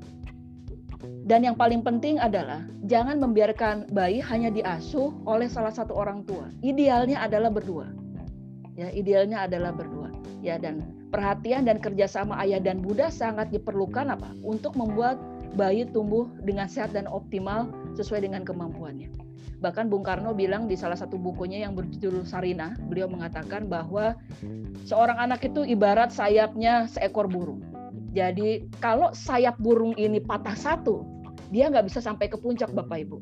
[1.28, 6.50] Dan yang paling penting adalah jangan membiarkan bayi hanya diasuh oleh salah satu orang tua.
[6.64, 7.86] Idealnya adalah berdua.
[8.74, 10.07] Ya, idealnya adalah berdua.
[10.38, 14.30] Ya, dan perhatian dan kerjasama ayah dan bunda sangat diperlukan apa?
[14.46, 15.18] Untuk membuat
[15.58, 19.10] bayi tumbuh dengan sehat dan optimal sesuai dengan kemampuannya.
[19.58, 24.14] Bahkan Bung Karno bilang di salah satu bukunya yang berjudul Sarina, beliau mengatakan bahwa
[24.86, 27.58] seorang anak itu ibarat sayapnya seekor burung.
[28.14, 31.02] Jadi kalau sayap burung ini patah satu,
[31.50, 33.18] dia nggak bisa sampai ke puncak Bapak Ibu.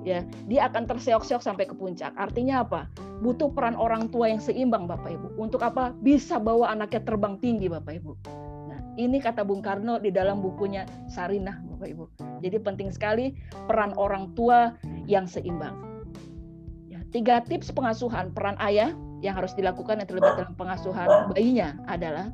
[0.00, 2.16] Ya, dia akan terseok-seok sampai ke puncak.
[2.16, 2.88] Artinya apa?
[3.20, 5.36] Butuh peran orang tua yang seimbang Bapak Ibu.
[5.36, 5.92] Untuk apa?
[6.00, 8.12] Bisa bawa anaknya terbang tinggi Bapak Ibu.
[8.72, 12.04] Nah, ini kata Bung Karno di dalam bukunya Sarinah Bapak Ibu.
[12.40, 13.36] Jadi penting sekali
[13.68, 14.72] peran orang tua
[15.04, 15.76] yang seimbang.
[16.88, 22.32] Ya, tiga tips pengasuhan peran ayah yang harus dilakukan yang terlibat dalam pengasuhan bayinya adalah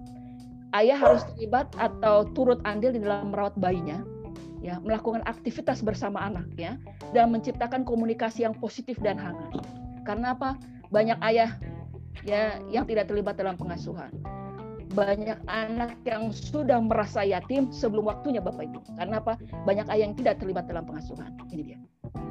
[0.78, 4.02] ayah harus terlibat atau turut andil di dalam merawat bayinya
[4.66, 6.74] ya melakukan aktivitas bersama anaknya
[7.14, 9.62] dan menciptakan komunikasi yang positif dan hangat.
[10.02, 10.58] Karena apa?
[10.90, 11.54] Banyak ayah
[12.26, 14.10] ya yang tidak terlibat dalam pengasuhan.
[14.90, 18.80] Banyak anak yang sudah merasa yatim sebelum waktunya Bapak Ibu.
[18.98, 19.38] Karena apa?
[19.62, 21.30] Banyak ayah yang tidak terlibat dalam pengasuhan.
[21.54, 21.78] Ini dia.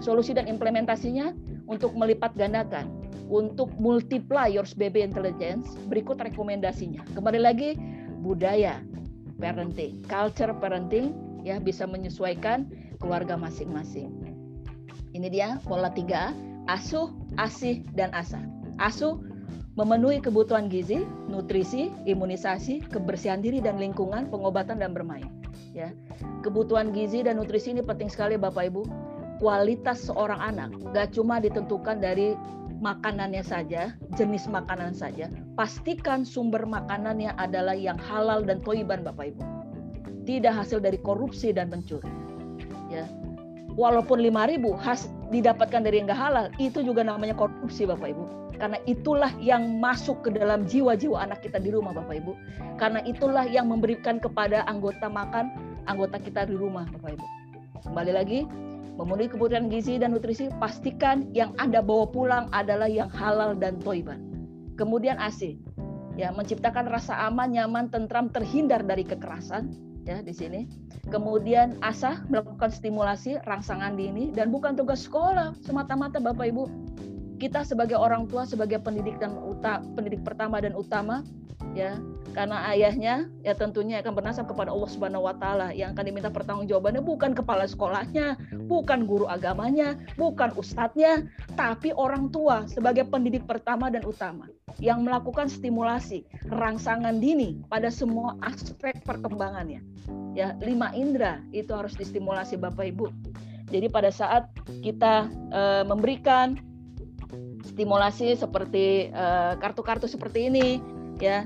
[0.03, 1.31] Solusi dan implementasinya
[1.71, 2.91] untuk melipat gandakan,
[3.31, 6.99] untuk multiply your baby intelligence, berikut rekomendasinya.
[7.15, 7.79] Kembali lagi
[8.19, 8.83] budaya
[9.39, 12.65] parenting, culture parenting ya bisa menyesuaikan
[12.97, 14.09] keluarga masing-masing.
[15.13, 16.33] Ini dia pola tiga
[16.65, 18.41] asuh, asih, dan asah.
[18.81, 19.21] Asuh
[19.77, 25.29] memenuhi kebutuhan gizi, nutrisi, imunisasi, kebersihan diri dan lingkungan, pengobatan dan bermain.
[25.75, 25.91] Ya,
[26.41, 28.83] kebutuhan gizi dan nutrisi ini penting sekali Bapak Ibu.
[29.35, 32.39] Kualitas seorang anak gak cuma ditentukan dari
[32.79, 35.27] makanannya saja, jenis makanan saja.
[35.59, 39.64] Pastikan sumber makanannya adalah yang halal dan toiban Bapak Ibu
[40.25, 42.09] tidak hasil dari korupsi dan mencuri.
[42.89, 43.05] Ya.
[43.75, 48.23] Walaupun 5000 has didapatkan dari yang enggak halal, itu juga namanya korupsi Bapak Ibu.
[48.55, 52.33] Karena itulah yang masuk ke dalam jiwa-jiwa anak kita di rumah Bapak Ibu.
[52.79, 55.51] Karena itulah yang memberikan kepada anggota makan
[55.91, 57.25] anggota kita di rumah Bapak Ibu.
[57.83, 58.39] Kembali lagi,
[58.95, 64.23] memenuhi kebutuhan gizi dan nutrisi, pastikan yang Anda bawa pulang adalah yang halal dan toiban.
[64.79, 65.59] Kemudian AC,
[66.15, 69.71] ya menciptakan rasa aman, nyaman, tentram, terhindar dari kekerasan,
[70.05, 70.69] ya di sini.
[71.09, 76.65] Kemudian asah melakukan stimulasi rangsangan dini dan bukan tugas sekolah semata-mata Bapak Ibu.
[77.35, 81.19] Kita sebagai orang tua, sebagai pendidik dan uta, pendidik pertama dan utama,
[81.75, 81.99] ya
[82.31, 86.99] karena ayahnya ya tentunya akan bernasab kepada Allah Subhanahu Wa Taala yang akan diminta pertanggungjawabannya
[86.99, 88.35] bukan kepala sekolahnya,
[88.67, 94.51] bukan guru agamanya, bukan ustadznya, tapi orang tua sebagai pendidik pertama dan utama
[94.83, 99.79] yang melakukan stimulasi rangsangan dini pada semua aspek perkembangannya.
[100.35, 103.07] Ya, lima indera itu harus distimulasi Bapak Ibu.
[103.71, 104.51] Jadi pada saat
[104.83, 106.59] kita e, memberikan
[107.65, 110.79] stimulasi seperti eh, kartu-kartu seperti ini,
[111.17, 111.43] ya,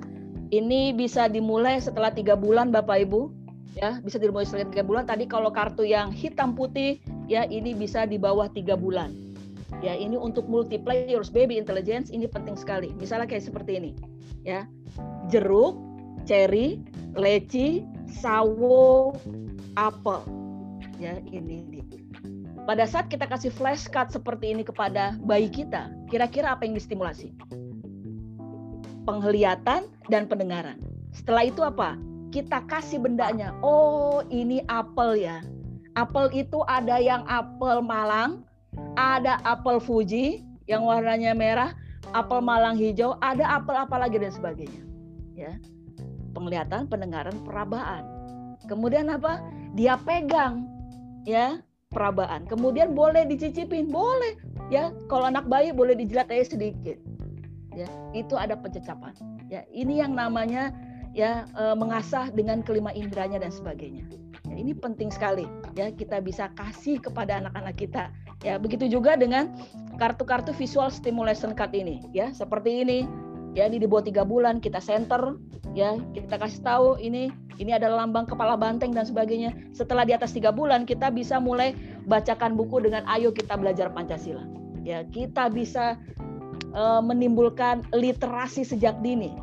[0.50, 3.30] ini bisa dimulai setelah tiga bulan Bapak Ibu,
[3.78, 5.06] ya, bisa dimulai setelah tiga bulan.
[5.06, 9.30] Tadi kalau kartu yang hitam putih, ya, ini bisa di bawah tiga bulan
[9.80, 12.92] Ya, ini untuk multiply baby intelligence ini penting sekali.
[13.00, 13.92] Misalnya kayak seperti ini.
[14.44, 14.68] Ya.
[15.32, 15.80] Jeruk,
[16.28, 16.84] cherry,
[17.16, 19.16] leci, sawo,
[19.80, 20.20] apel.
[21.00, 21.86] Ya, ini.
[22.68, 27.34] Pada saat kita kasih flashcard seperti ini kepada bayi kita, kira-kira apa yang distimulasi?
[29.10, 30.78] Penglihatan dan pendengaran.
[31.10, 31.98] Setelah itu apa?
[32.30, 33.58] Kita kasih bendanya.
[33.66, 35.42] Oh, ini apel ya.
[35.98, 38.46] Apel itu ada yang apel Malang,
[38.94, 41.74] ada apel Fuji yang warnanya merah,
[42.14, 44.86] apel Malang hijau, ada apel apa lagi dan sebagainya.
[45.34, 45.58] Ya.
[46.38, 48.06] Penglihatan, pendengaran, perabaan.
[48.70, 49.42] Kemudian apa?
[49.74, 50.70] Dia pegang
[51.26, 52.46] ya, perabaan.
[52.46, 54.38] Kemudian boleh dicicipin, boleh.
[54.70, 57.02] Ya, kalau anak bayi boleh dijilat aja sedikit.
[57.80, 59.16] Ya, itu ada pencecapan.
[59.48, 60.76] Ya, ini yang namanya
[61.16, 64.04] ya e, mengasah dengan kelima indranya dan sebagainya.
[64.52, 65.48] Ya, ini penting sekali
[65.80, 69.52] ya kita bisa kasih kepada anak-anak kita Ya, begitu juga dengan
[70.00, 73.00] kartu-kartu visual stimulation card ini, ya seperti ini.
[73.58, 75.36] Ya, ini di tiga bulan kita center,
[75.74, 79.52] ya kita kasih tahu ini ini adalah lambang kepala banteng dan sebagainya.
[79.76, 81.76] Setelah di atas tiga bulan kita bisa mulai
[82.08, 84.46] bacakan buku dengan Ayo kita belajar Pancasila.
[84.88, 86.00] Ya, kita bisa
[86.74, 89.34] uh, menimbulkan literasi sejak dini,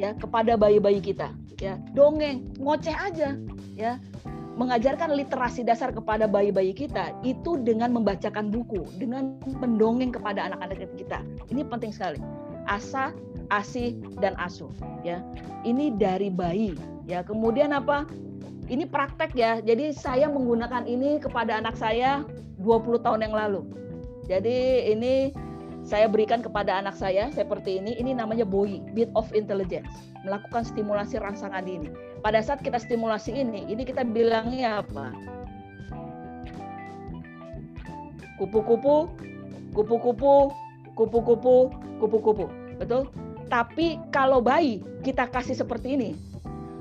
[0.00, 1.32] ya kepada bayi-bayi kita.
[1.62, 3.38] Ya, dongeng, ngoceh aja,
[3.78, 4.02] ya
[4.54, 11.26] mengajarkan literasi dasar kepada bayi-bayi kita itu dengan membacakan buku, dengan mendongeng kepada anak-anak kita.
[11.50, 12.22] Ini penting sekali.
[12.70, 13.12] Asa,
[13.52, 14.70] asih dan asuh
[15.02, 15.20] ya.
[15.66, 16.78] Ini dari bayi
[17.10, 17.26] ya.
[17.26, 18.06] Kemudian apa?
[18.70, 19.60] Ini praktek ya.
[19.60, 22.24] Jadi saya menggunakan ini kepada anak saya
[22.62, 23.66] 20 tahun yang lalu.
[24.24, 25.34] Jadi ini
[25.84, 27.92] saya berikan kepada anak saya seperti ini.
[28.00, 29.88] Ini namanya BOI, Bit of Intelligence.
[30.24, 31.92] Melakukan stimulasi rangsangan dini.
[32.24, 35.12] Pada saat kita stimulasi ini, ini kita bilangnya apa?
[38.40, 39.12] Kupu-kupu,
[39.76, 40.50] kupu-kupu,
[40.96, 41.68] kupu-kupu,
[42.00, 42.48] kupu-kupu.
[42.80, 43.12] Betul?
[43.52, 46.10] Tapi kalau bayi kita kasih seperti ini.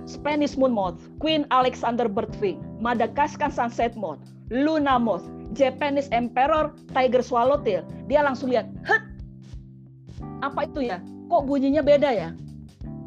[0.03, 4.19] Spanish moon moth, Queen Alexander birdwing, Madagascar sunset moth,
[4.51, 7.85] Luna moth, Japanese emperor, tiger swallowtail.
[8.09, 9.01] Dia langsung lihat, "Heh.
[10.41, 10.99] Apa itu ya?
[11.29, 12.29] Kok bunyinya beda ya?"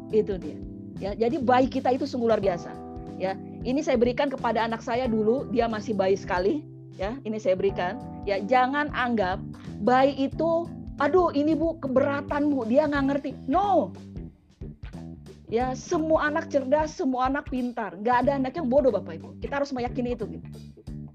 [0.09, 0.57] Itu dia.
[0.97, 2.73] Ya, jadi bayi kita itu sungguh luar biasa.
[3.21, 6.65] Ya, ini saya berikan kepada anak saya dulu, dia masih bayi sekali,
[6.97, 7.13] ya.
[7.21, 8.01] Ini saya berikan.
[8.25, 9.37] Ya, jangan anggap
[9.81, 10.65] bayi itu
[10.97, 13.93] aduh ini bu keberatan bu dia nggak ngerti no
[15.47, 19.61] ya semua anak cerdas semua anak pintar nggak ada anak yang bodoh bapak ibu kita
[19.61, 20.47] harus meyakini itu gitu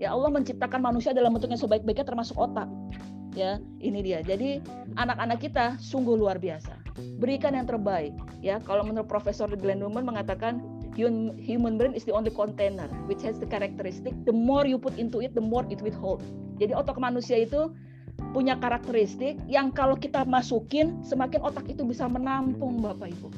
[0.03, 2.67] ya Allah menciptakan manusia dalam bentuknya sebaik-baiknya termasuk otak
[3.39, 4.59] ya ini dia jadi
[4.99, 6.75] anak-anak kita sungguh luar biasa
[7.23, 8.11] berikan yang terbaik
[8.43, 10.59] ya kalau menurut Profesor Glenn Newman mengatakan
[11.39, 15.23] human brain is the only container which has the characteristic the more you put into
[15.23, 16.21] it the more it withhold
[16.59, 17.71] jadi otak manusia itu
[18.37, 23.29] punya karakteristik yang kalau kita masukin semakin otak itu bisa menampung Bapak Ibu.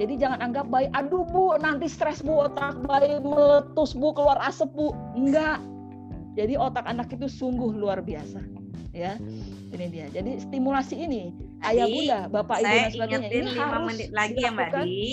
[0.00, 4.72] Jadi jangan anggap bayi, aduh Bu, nanti stres Bu, otak bayi meletus Bu, keluar asap
[4.72, 4.96] Bu.
[5.12, 5.60] Enggak.
[6.38, 8.42] Jadi otak anak itu sungguh luar biasa.
[8.90, 9.18] Ya,
[9.70, 10.06] ini dia.
[10.10, 11.30] Jadi stimulasi ini,
[11.62, 15.06] ayah bunda, bapak ibu dan sebagainya ini harus menit lagi ya Mbak Di.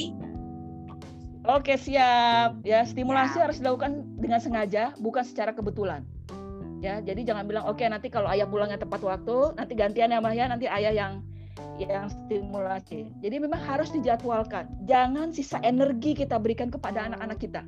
[1.47, 2.57] Oke siap.
[2.65, 3.41] Ya stimulasi ya.
[3.49, 6.01] harus dilakukan dengan sengaja, bukan secara kebetulan
[6.81, 10.21] ya jadi jangan bilang oke okay, nanti kalau ayah pulangnya tepat waktu nanti gantian ya
[10.21, 11.13] ya nanti ayah yang
[11.81, 17.61] yang stimulasi jadi memang harus dijadwalkan jangan sisa energi kita berikan kepada anak-anak kita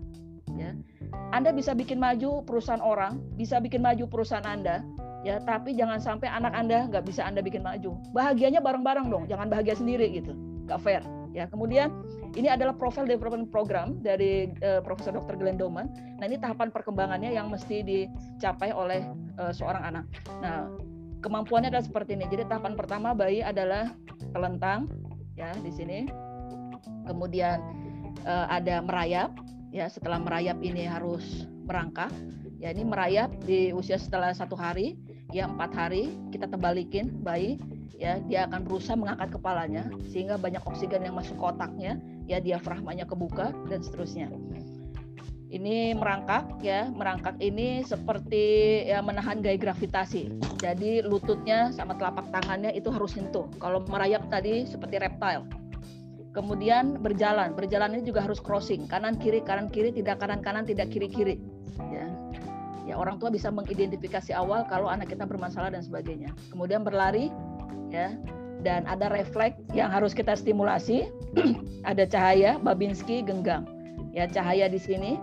[1.29, 4.81] anda bisa bikin maju perusahaan orang bisa bikin maju perusahaan anda
[5.21, 9.51] ya tapi jangan sampai anak anda nggak bisa anda bikin maju bahagianya bareng-bareng dong jangan
[9.51, 10.31] bahagia sendiri gitu
[10.65, 11.03] nggak fair
[11.35, 11.91] ya kemudian
[12.37, 15.33] ini adalah profile development program dari uh, Profesor Dr.
[15.33, 15.89] Glenn Doman.
[16.21, 19.01] Nah, ini tahapan perkembangannya yang mesti dicapai oleh
[19.41, 20.05] uh, seorang anak.
[20.37, 20.69] Nah,
[21.25, 22.29] kemampuannya adalah seperti ini.
[22.29, 23.89] Jadi tahapan pertama bayi adalah
[24.29, 24.93] telentang
[25.33, 26.05] ya di sini.
[27.09, 27.57] Kemudian
[28.29, 29.33] uh, ada merayap
[29.73, 29.89] ya.
[29.89, 32.11] Setelah merayap ini harus merangkak.
[32.59, 34.99] Ya ini merayap di usia setelah satu hari
[35.31, 37.55] ya empat hari kita tebalikin bayi
[37.95, 41.95] ya dia akan berusaha mengangkat kepalanya sehingga banyak oksigen yang masuk ke otaknya
[42.27, 44.27] ya diafragmanya kebuka dan seterusnya.
[45.49, 50.29] Ini merangkak ya, merangkak ini seperti ya menahan gaya gravitasi.
[50.61, 53.49] Jadi lututnya sama telapak tangannya itu harus sentuh.
[53.57, 55.49] Kalau merayap tadi seperti reptile.
[56.29, 60.93] Kemudian berjalan, berjalan ini juga harus crossing, kanan kiri kanan kiri tidak kanan kanan tidak
[60.93, 61.35] kiri kiri.
[61.89, 62.05] Ya,
[62.85, 66.29] ya orang tua bisa mengidentifikasi awal kalau anak kita bermasalah dan sebagainya.
[66.53, 67.33] Kemudian berlari,
[67.89, 68.13] ya
[68.61, 71.07] dan ada refleks yang harus kita stimulasi.
[71.89, 73.65] ada cahaya, Babinski genggam.
[74.11, 75.17] Ya cahaya di sini,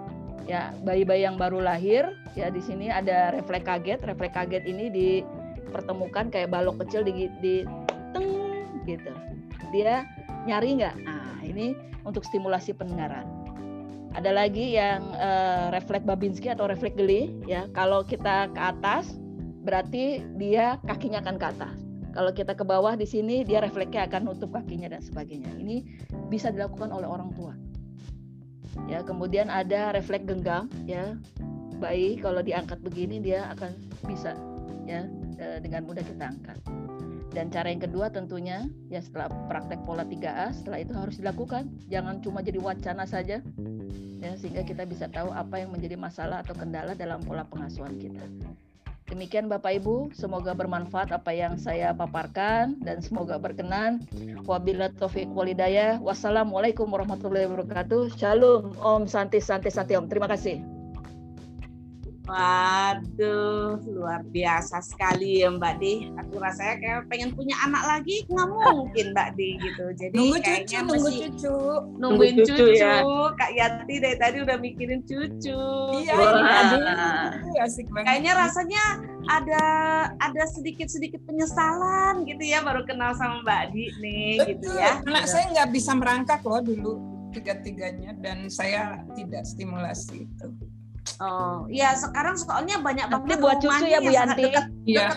[0.48, 4.00] ya bayi-bayi yang baru lahir, ya di sini ada refleks kaget.
[4.02, 7.62] Refleks kaget ini dipertemukan kayak balok kecil di, di
[8.10, 8.26] teng
[8.88, 9.12] gitu.
[9.74, 10.06] Dia
[10.46, 10.96] nyari nggak?
[11.02, 11.74] Nah ini
[12.06, 13.26] untuk stimulasi pendengaran.
[14.16, 19.18] Ada lagi yang uh, refleks Babinski atau refleks geli, ya kalau kita ke atas
[19.66, 21.76] berarti dia kakinya akan ke atas
[22.16, 25.52] kalau kita ke bawah di sini dia refleksnya akan nutup kakinya dan sebagainya.
[25.60, 25.84] Ini
[26.32, 27.52] bisa dilakukan oleh orang tua.
[28.88, 31.20] Ya, kemudian ada refleks genggam ya.
[31.76, 33.68] Bayi kalau diangkat begini dia akan
[34.08, 34.32] bisa
[34.88, 35.04] ya
[35.36, 36.56] e, dengan mudah kita angkat.
[37.36, 41.68] Dan cara yang kedua tentunya ya setelah praktek pola 3A setelah itu harus dilakukan.
[41.92, 43.44] Jangan cuma jadi wacana saja
[44.24, 48.24] ya sehingga kita bisa tahu apa yang menjadi masalah atau kendala dalam pola pengasuhan kita.
[49.06, 54.02] Demikian Bapak Ibu, semoga bermanfaat apa yang saya paparkan dan semoga berkenan.
[54.42, 56.02] Wabila taufik walidayah.
[56.02, 58.18] Wassalamualaikum warahmatullahi wabarakatuh.
[58.18, 60.10] Shalom, Om Santi Santi Santi Om.
[60.10, 60.75] Terima kasih.
[62.26, 66.10] Waduh, luar biasa sekali ya Mbak Di.
[66.18, 69.84] Aku rasanya kayak pengen punya anak lagi, nggak mungkin Mbak Di gitu.
[69.94, 71.56] Jadi nunggu cucu, nunggu cucu,
[72.02, 72.50] nungguin cucu.
[72.50, 73.06] cucu ya.
[73.38, 75.62] Kak Yati dari tadi udah mikirin cucu.
[76.02, 77.62] Iya, iya.
[77.62, 78.06] Asik banget.
[78.10, 78.82] Kayaknya rasanya
[79.26, 79.64] ada
[80.18, 84.50] ada sedikit-sedikit penyesalan gitu ya baru kenal sama Mbak Di nih Betul.
[84.50, 84.98] gitu ya.
[85.06, 86.92] Anak saya nggak bisa merangkak loh dulu
[87.30, 90.48] tiga-tiganya dan saya tidak stimulasi itu.
[91.22, 94.52] Oh, ya sekarang soalnya banyak banget buat cucu ya Bu Yanti.
[94.84, 95.16] Iya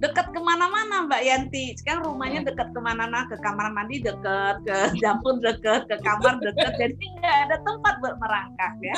[0.00, 1.76] dekat ke mana-mana Mbak Yanti.
[1.76, 2.48] Sekarang rumahnya iya.
[2.48, 6.72] dekat ke mana-mana, ke kamar mandi dekat, ke dapur dekat, ke kamar dekat.
[6.80, 8.94] Jadi nggak ada tempat buat merangkak ya.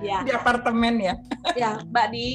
[0.00, 0.18] ya.
[0.24, 1.14] Di apartemen ya.
[1.54, 2.28] Ya Mbak Di.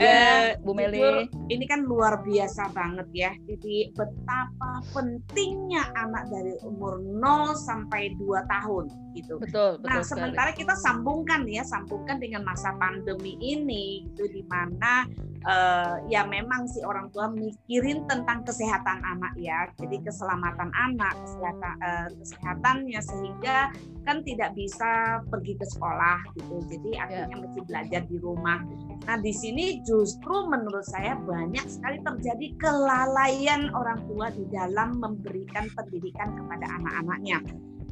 [0.00, 1.28] Ya, eh, Bu Meli.
[1.52, 3.30] Ini kan luar biasa banget ya.
[3.44, 9.38] Jadi betapa pentingnya anak dari umur 0 sampai 2 tahun gitu.
[9.38, 9.88] Betul, betul.
[9.88, 15.06] Nah, sementara kita sambungkan ya, sambungkan dengan masa pandemi ini gitu di mana
[15.46, 21.74] uh, ya memang si orang tua mikirin tentang kesehatan anak ya jadi keselamatan anak kesehatan
[21.82, 23.58] uh, kesehatannya sehingga
[24.02, 27.00] kan tidak bisa pergi ke sekolah gitu jadi ya.
[27.06, 28.60] akhirnya mesti belajar di rumah
[29.06, 35.66] nah di sini justru menurut saya banyak sekali terjadi kelalaian orang tua di dalam memberikan
[35.74, 37.42] pendidikan kepada anak-anaknya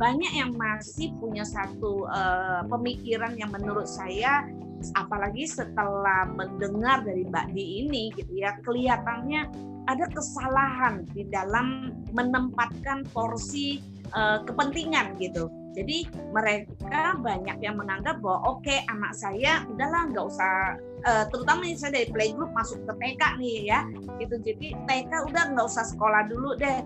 [0.00, 4.48] banyak yang masih punya satu uh, pemikiran yang menurut saya
[4.96, 9.52] apalagi setelah mendengar dari Mbak Di ini gitu ya kelihatannya
[9.84, 13.84] ada kesalahan di dalam menempatkan porsi
[14.16, 15.52] uh, kepentingan gitu.
[15.70, 21.62] Jadi mereka banyak yang menganggap bahwa oke okay, anak saya udahlah nggak usah uh, terutama
[21.78, 23.80] saya dari playgroup masuk ke TK nih ya
[24.18, 26.82] gitu jadi TK udah nggak usah sekolah dulu deh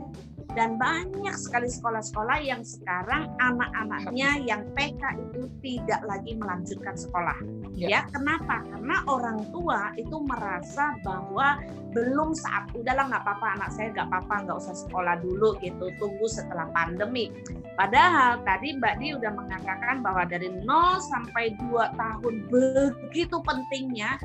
[0.55, 7.37] dan banyak sekali sekolah-sekolah yang sekarang anak-anaknya yang PK itu tidak lagi melanjutkan sekolah.
[7.75, 7.87] Ya.
[7.91, 8.63] ya, kenapa?
[8.63, 11.59] Karena orang tua itu merasa bahwa
[11.91, 16.27] belum saat udahlah nggak apa-apa anak saya nggak apa-apa nggak usah sekolah dulu gitu tunggu
[16.31, 17.31] setelah pandemi.
[17.75, 20.67] Padahal tadi Mbak Di udah mengatakan bahwa dari 0
[21.03, 24.23] sampai 2 tahun begitu pentingnya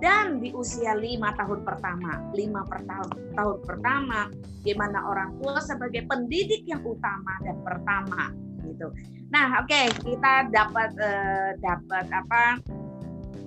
[0.00, 4.32] dan di usia lima tahun pertama, lima per tahun, tahun pertama,
[4.64, 8.32] gimana orang tua sebagai pendidik yang utama dan pertama
[8.64, 8.88] gitu.
[9.30, 12.42] Nah, oke okay, kita dapat uh, dapat apa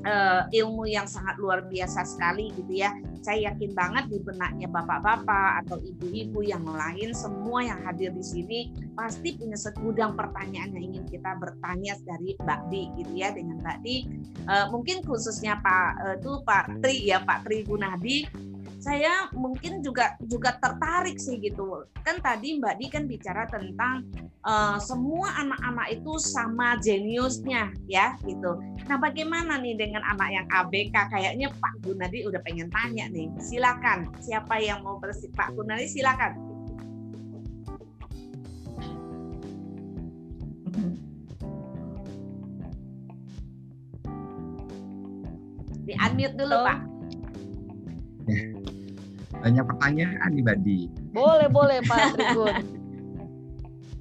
[0.04, 2.94] uh, ilmu yang sangat luar biasa sekali gitu ya.
[3.24, 8.60] Saya yakin banget di benaknya bapak-bapak atau ibu-ibu yang lain semua yang hadir di sini
[8.94, 13.78] pasti punya segudang pertanyaan yang ingin kita bertanya dari Mbak Di gitu ya dengan Mbak
[13.82, 13.98] Di.
[14.44, 18.28] Uh, mungkin khususnya Pak uh, itu Pak Tri ya Pak Tri Gunadi
[18.84, 21.88] saya mungkin juga juga tertarik sih gitu.
[22.04, 24.04] Kan tadi Mbak Di kan bicara tentang
[24.44, 28.60] uh, semua anak-anak itu sama jeniusnya ya gitu.
[28.92, 33.32] Nah bagaimana nih dengan anak yang ABK kayaknya Pak Gunadi udah pengen tanya nih.
[33.40, 36.52] Silakan siapa yang mau bersih Pak Gunadi silakan.
[45.84, 46.80] Di unmute dulu Pak
[49.44, 50.80] banyak pertanyaan nih Badi.
[51.12, 52.56] Boleh, boleh Pak Trigun.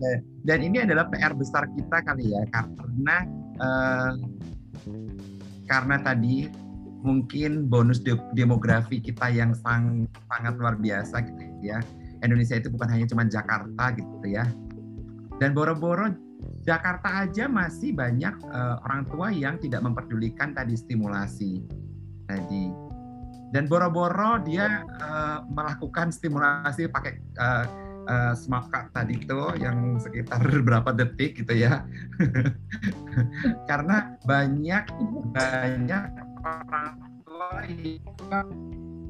[0.47, 3.17] Dan ini adalah PR besar kita kali ya, karena
[3.63, 4.13] uh,
[5.71, 6.51] karena tadi
[7.03, 11.79] mungkin bonus de demografi kita yang sang, sangat luar biasa gitu ya.
[12.23, 14.47] Indonesia itu bukan hanya cuma Jakarta gitu ya.
[15.39, 16.11] Dan boro-boro
[16.63, 21.63] Jakarta aja masih banyak uh, orang tua yang tidak memperdulikan tadi stimulasi
[22.27, 22.71] tadi
[23.53, 27.69] dan boro-boro dia uh, melakukan stimulasi pakai uh,
[28.09, 31.85] uh, smart card tadi itu yang sekitar berapa detik gitu ya.
[33.71, 34.85] Karena banyak
[35.37, 36.05] banyak
[36.43, 36.97] orang
[37.29, 37.63] tua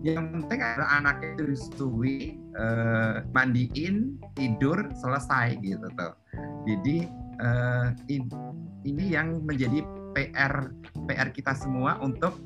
[0.03, 6.13] yang penting ada anaknya disui uh, mandiin tidur selesai gitu tuh.
[6.67, 7.07] Jadi
[7.39, 8.27] uh, in,
[8.83, 10.75] ini yang menjadi PR
[11.07, 12.37] PR kita semua untuk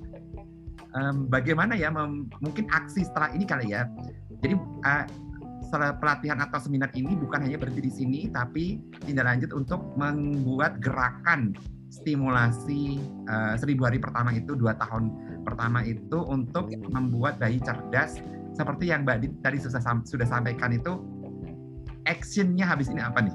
[0.97, 3.85] um, bagaimana ya mungkin aksi setelah ini kali ya.
[4.41, 5.05] Jadi uh,
[6.01, 11.53] pelatihan atau seminar ini bukan hanya berhenti di sini, tapi tindak lanjut untuk membuat gerakan
[11.93, 12.99] stimulasi
[13.31, 15.11] uh, seribu hari pertama itu dua tahun
[15.47, 18.19] pertama itu untuk membuat bayi cerdas
[18.57, 20.99] seperti yang Mbak Dit tadi sudah, sudah sampaikan itu
[22.07, 23.35] actionnya habis ini apa nih?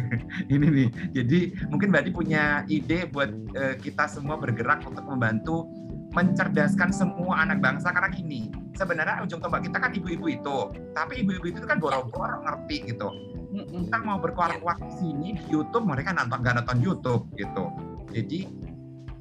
[0.54, 0.88] ini nih.
[1.12, 5.68] Jadi mungkin Mbak Dit punya ide buat uh, kita semua bergerak untuk membantu
[6.16, 10.56] mencerdaskan semua anak bangsa karena gini sebenarnya ujung tombak kita kan ibu-ibu itu
[10.96, 13.12] tapi ibu-ibu itu kan boro-boro ngerti gitu.
[13.56, 17.68] Kita mau berkuar-kuar di sini di YouTube mereka nonton gak nonton YouTube gitu.
[18.16, 18.48] Jadi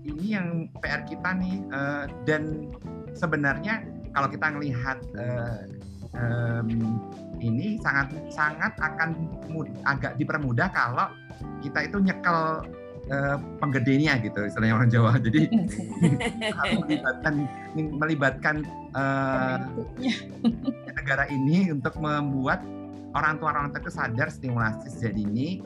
[0.08, 2.72] ini yang PR kita nih uh, dan
[3.12, 3.84] sebenarnya
[4.16, 5.68] kalau kita melihat uh,
[6.16, 7.00] um,
[7.44, 11.12] ini sangat sangat akan mud, agak dipermudah kalau
[11.60, 12.64] kita itu nyekel
[13.12, 15.12] uh, penggedenya gitu istilahnya orang Jawa.
[15.26, 15.50] Jadi
[16.82, 17.34] melibatkan
[17.76, 18.56] melibatkan
[18.96, 19.58] uh,
[20.96, 22.62] negara ini untuk membuat
[23.16, 25.64] orang tua orang tua itu sadar stimulasi sejak ini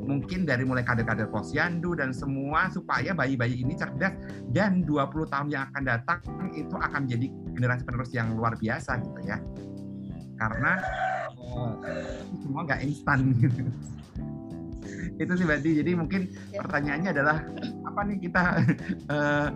[0.00, 4.16] mungkin dari mulai kader-kader posyandu dan semua supaya bayi-bayi ini cerdas.
[4.48, 6.18] Dan 20 tahun yang akan datang
[6.56, 9.36] itu akan menjadi generasi penerus yang luar biasa gitu ya.
[10.40, 10.80] Karena
[11.36, 11.76] uh,
[12.40, 13.36] semua nggak instan.
[13.36, 13.68] gitu
[15.20, 16.64] itu sih Badi jadi mungkin ya.
[16.64, 17.38] pertanyaannya adalah
[17.84, 18.42] apa nih kita
[19.12, 19.48] uh,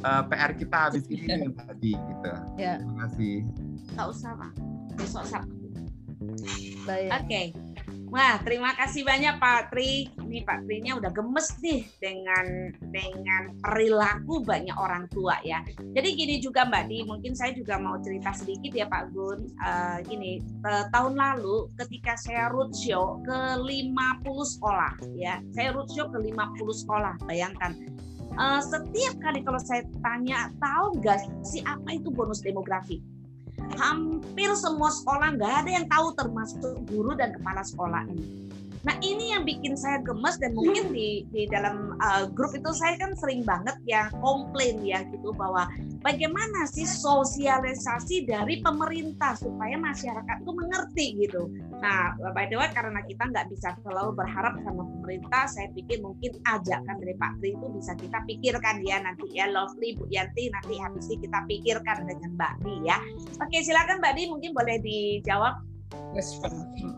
[0.00, 2.80] uh, PR kita habis ini nih tadi gitu ya.
[2.80, 3.34] terima kasih
[3.94, 4.52] nggak usah pak
[4.96, 7.52] besok sabtu oke okay.
[8.14, 10.06] Wah, terima kasih banyak Pak Tri.
[10.06, 15.66] Ini Pak Tri-nya udah gemes nih dengan dengan perilaku banyak orang tua ya.
[15.98, 19.50] Jadi gini juga Mbak Di, mungkin saya juga mau cerita sedikit ya Pak Gun.
[19.58, 20.38] Uh, gini,
[20.94, 23.82] tahun lalu ketika saya roadshow ke 50
[24.30, 25.42] sekolah ya.
[25.50, 26.54] Saya roadshow ke 50
[26.86, 27.74] sekolah, bayangkan.
[28.38, 33.02] Uh, setiap kali kalau saya tanya, tahu nggak sih apa itu bonus demografi?
[33.80, 38.43] Hampir semua sekolah nggak ada yang tahu termasuk guru dan kepala sekolah ini.
[38.84, 43.00] Nah ini yang bikin saya gemes dan mungkin di di dalam uh, grup itu saya
[43.00, 45.64] kan sering banget ya komplain ya gitu bahwa
[46.04, 51.48] bagaimana sih sosialisasi dari pemerintah supaya masyarakat itu mengerti gitu.
[51.80, 56.36] Nah by the way karena kita nggak bisa selalu berharap sama pemerintah, saya pikir mungkin
[56.44, 60.76] ajakan dari Pak Tri itu bisa kita pikirkan ya nanti ya Lovely Bu Yanti nanti
[60.76, 63.00] habis ini kita pikirkan dengan Mbak Di ya.
[63.40, 65.73] Oke silakan Mbak Di mungkin boleh dijawab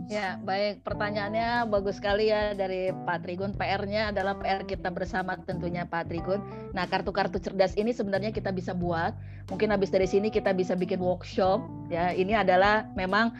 [0.07, 0.85] Ya, baik.
[0.85, 3.57] Pertanyaannya bagus sekali ya dari Pak Trigun.
[3.57, 6.45] PR-nya adalah PR kita bersama tentunya Pak Trigun.
[6.77, 9.17] Nah, kartu-kartu cerdas ini sebenarnya kita bisa buat.
[9.49, 11.65] Mungkin habis dari sini kita bisa bikin workshop.
[11.89, 13.33] Ya, ini adalah memang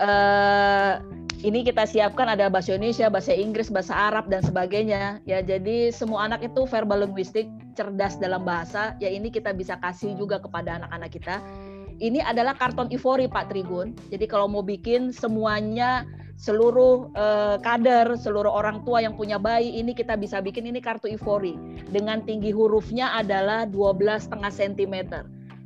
[0.00, 1.04] uh,
[1.40, 5.24] ini kita siapkan ada bahasa Indonesia, bahasa Inggris, bahasa Arab dan sebagainya.
[5.24, 8.96] Ya, jadi semua anak itu verbal linguistik, cerdas dalam bahasa.
[9.00, 11.36] Ya, ini kita bisa kasih juga kepada anak-anak kita
[12.00, 13.92] ini adalah karton ivory Pak Trigun.
[14.08, 16.08] Jadi kalau mau bikin semuanya
[16.40, 21.12] seluruh eh, kader, seluruh orang tua yang punya bayi ini kita bisa bikin ini kartu
[21.12, 21.54] ivory
[21.92, 24.94] dengan tinggi hurufnya adalah 12 setengah cm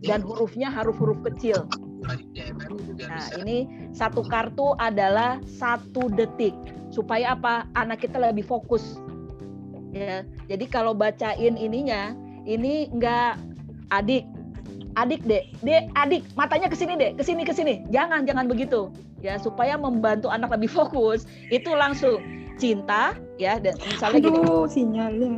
[0.03, 1.71] dan hurufnya huruf-huruf kecil.
[2.05, 6.53] Nah, ini satu kartu adalah satu detik
[6.93, 7.65] supaya apa?
[7.79, 9.01] Anak kita lebih fokus.
[9.95, 12.13] Ya, jadi kalau bacain ininya,
[12.45, 13.39] ini enggak
[13.95, 14.27] adik
[14.95, 17.83] adik dek, dek adik matanya ke sini dek, ke sini ke sini.
[17.91, 18.91] Jangan jangan begitu.
[19.25, 22.21] Ya, supaya membantu anak lebih fokus, itu langsung
[22.61, 24.71] cinta ya dan misalnya Aduh, gini.
[24.71, 25.31] sinyalnya.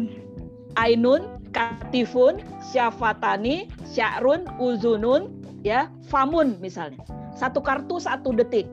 [0.77, 5.33] Ainun, Katifun, Syafatani, Sya'run, Uzunun,
[5.65, 7.01] ya, Famun misalnya.
[7.33, 8.69] Satu kartu satu detik.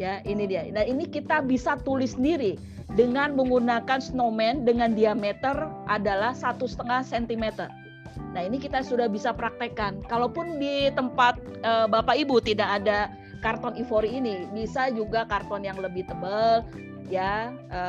[0.00, 0.64] Ya, ini dia.
[0.72, 2.56] Nah, ini kita bisa tulis sendiri
[2.96, 7.68] dengan menggunakan snowman dengan diameter adalah satu setengah sentimeter
[8.34, 10.04] Nah ini kita sudah bisa praktekkan.
[10.06, 13.08] Kalaupun di tempat e, Bapak Ibu tidak ada
[13.40, 16.66] karton ivory ini, bisa juga karton yang lebih tebal,
[17.08, 17.80] ya, e,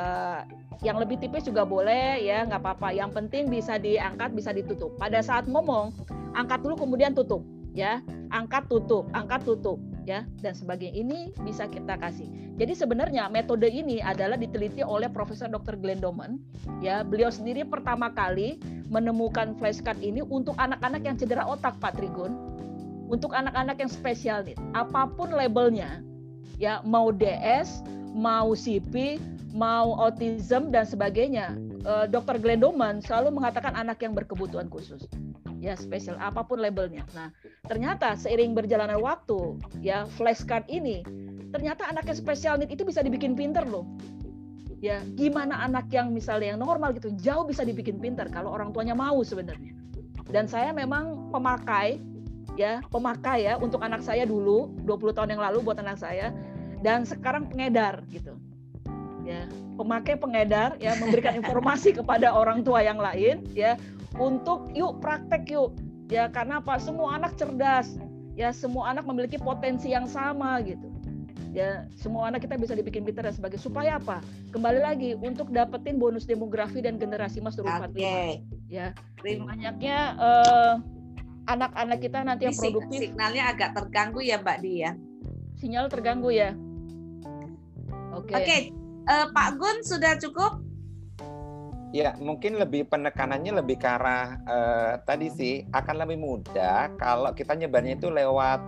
[0.86, 2.96] yang lebih tipis juga boleh, ya, nggak apa-apa.
[2.96, 4.96] Yang penting bisa diangkat, bisa ditutup.
[4.96, 5.92] Pada saat ngomong,
[6.38, 7.44] angkat dulu kemudian tutup,
[7.76, 8.00] ya,
[8.32, 10.98] angkat tutup, angkat tutup, ya, dan sebagainya.
[10.98, 12.26] Ini bisa kita kasih.
[12.58, 15.78] Jadi sebenarnya metode ini adalah diteliti oleh Profesor Dr.
[15.78, 16.42] Glenn Doman,
[16.82, 18.58] ya, beliau sendiri pertama kali
[18.90, 22.34] menemukan flashcard ini untuk anak-anak yang cedera otak Pak Trigun,
[23.06, 26.02] untuk anak-anak yang spesial nih, apa pun labelnya,
[26.58, 27.86] ya mau DS,
[28.18, 29.22] mau CP,
[29.54, 31.54] mau autism dan sebagainya.
[31.88, 32.42] Uh, Dr.
[32.42, 35.08] Glendoman selalu mengatakan anak yang berkebutuhan khusus,
[35.60, 37.04] ya spesial apa pun labelnya.
[37.12, 37.30] Nah,
[37.68, 41.04] ternyata seiring berjalannya waktu, ya flashcard ini,
[41.52, 43.86] ternyata anak yang spesial need itu bisa dibikin pinter loh.
[44.80, 48.96] Ya gimana anak yang misalnya yang normal gitu jauh bisa dibikin pintar kalau orang tuanya
[48.96, 49.76] mau sebenarnya.
[50.32, 52.00] Dan saya memang pemakai
[52.56, 56.32] ya pemakai ya untuk anak saya dulu 20 tahun yang lalu buat anak saya
[56.80, 58.40] dan sekarang pengedar gitu.
[59.28, 63.76] Ya pemakai pengedar ya memberikan informasi kepada orang tua yang lain ya
[64.18, 65.76] untuk yuk praktek yuk.
[66.10, 66.82] Ya karena apa?
[66.82, 68.00] Semua anak cerdas.
[68.34, 70.90] Ya semua anak memiliki potensi yang sama gitu.
[71.54, 74.22] Ya semua anak kita bisa dibikin pintar dan sebagainya supaya apa?
[74.54, 78.46] Kembali lagi untuk dapetin bonus demografi dan generasi mas turun okay.
[78.70, 80.74] ya banyaknya uh,
[81.50, 83.02] anak-anak kita nanti yang produktif.
[83.02, 84.94] signalnya agak terganggu ya mbak Dia
[85.60, 86.56] sinyal terganggu ya?
[88.16, 88.32] Oke.
[88.32, 88.36] Okay.
[88.40, 88.46] oke.
[88.48, 88.60] Okay.
[89.12, 90.59] uh, Pak Gun sudah cukup
[91.90, 97.58] Ya, mungkin lebih penekanannya lebih ke arah uh, tadi sih akan lebih mudah kalau kita
[97.58, 98.62] nyebarnya itu lewat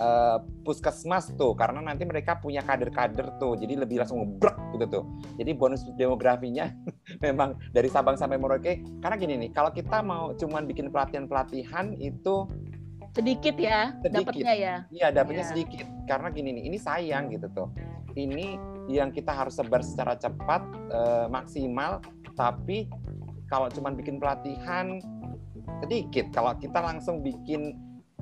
[0.00, 5.04] uh, puskesmas tuh karena nanti mereka punya kader-kader tuh jadi lebih langsung ngebrek gitu tuh
[5.40, 6.72] jadi bonus demografinya
[7.24, 12.44] memang dari Sabang sampai Merauke karena gini nih kalau kita mau cuman bikin pelatihan-pelatihan itu
[13.16, 14.28] sedikit ya sedikit.
[14.28, 15.50] dapatnya ya iya dapatnya ya.
[15.54, 17.68] sedikit karena gini nih ini sayang gitu tuh
[18.16, 20.62] ini yang kita harus sebar secara cepat
[20.94, 22.00] uh, maksimal
[22.36, 22.86] tapi
[23.48, 25.00] kalau cuma bikin pelatihan
[25.82, 26.30] sedikit.
[26.30, 27.74] Kalau kita langsung bikin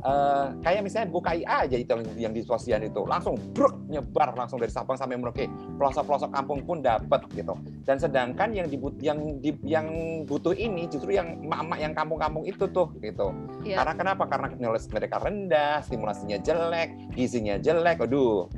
[0.05, 3.05] uh, kayak misalnya buka IA aja itu yang di sosial itu.
[3.05, 5.47] Langsung bruk nyebar langsung dari Sabang sampai Merauke.
[5.81, 7.55] Pelosok-pelosok kampung pun dapat gitu.
[7.85, 9.87] Dan sedangkan yang dibut yang di, yang
[10.29, 13.33] butuh ini justru yang emak-emak yang kampung-kampung itu tuh gitu.
[13.65, 13.81] Ya.
[13.81, 14.25] karena kenapa?
[14.29, 18.05] Karena knowledge mereka rendah stimulasinya jelek gizinya jelek.
[18.05, 18.49] Aduh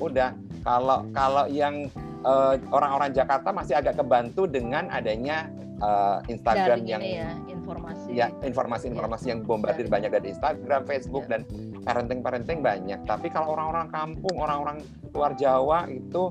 [0.00, 1.90] udah kalau kalau yang
[2.22, 5.50] uh, orang-orang Jakarta masih agak kebantu dengan adanya
[5.82, 9.30] uh, Instagram yang ya, informasi ya informasi-informasi ya.
[9.34, 11.36] yang bombardir banyak dari Instagram, Facebook ya.
[11.36, 11.40] dan
[11.82, 13.00] parenting-parenting banyak.
[13.04, 14.78] Tapi kalau orang-orang kampung, orang-orang
[15.12, 16.30] luar Jawa itu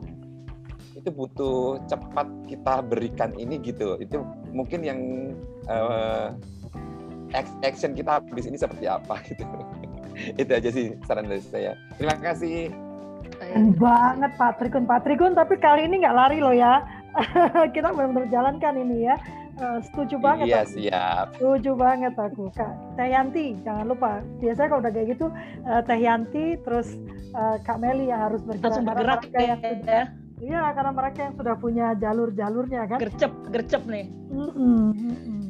[0.91, 3.99] itu butuh cepat kita berikan ini gitu.
[3.99, 4.99] Itu mungkin yang
[5.67, 6.35] uh,
[7.63, 9.43] action kita habis ini seperti apa gitu.
[10.41, 11.75] itu aja sih saran dari saya.
[11.95, 12.90] Terima kasih.
[13.37, 14.83] Keren banget Pak Trikun.
[14.87, 16.83] Pak Trikun, tapi kali ini nggak lari loh ya.
[17.75, 19.15] Kita benar-benar jalankan ini ya.
[19.59, 20.47] Uh, setuju banget.
[20.47, 20.71] Iya, aku.
[20.73, 21.25] siap.
[21.35, 22.49] Setuju banget aku.
[22.55, 24.23] Kak Teh Yanti, jangan lupa.
[24.39, 25.27] Biasanya kalau udah kayak gitu,
[25.67, 26.87] uh, Teh Yanti, terus
[27.35, 28.65] uh, Kak Meli yang harus bergerak.
[28.71, 29.55] Langsung bergerak ya.
[29.59, 30.03] ya.
[30.41, 32.97] Iya, karena mereka yang sudah punya jalur-jalurnya kan.
[32.97, 34.09] Gercep, gercep nih.
[34.33, 35.41] Mm -mm, mm -mm.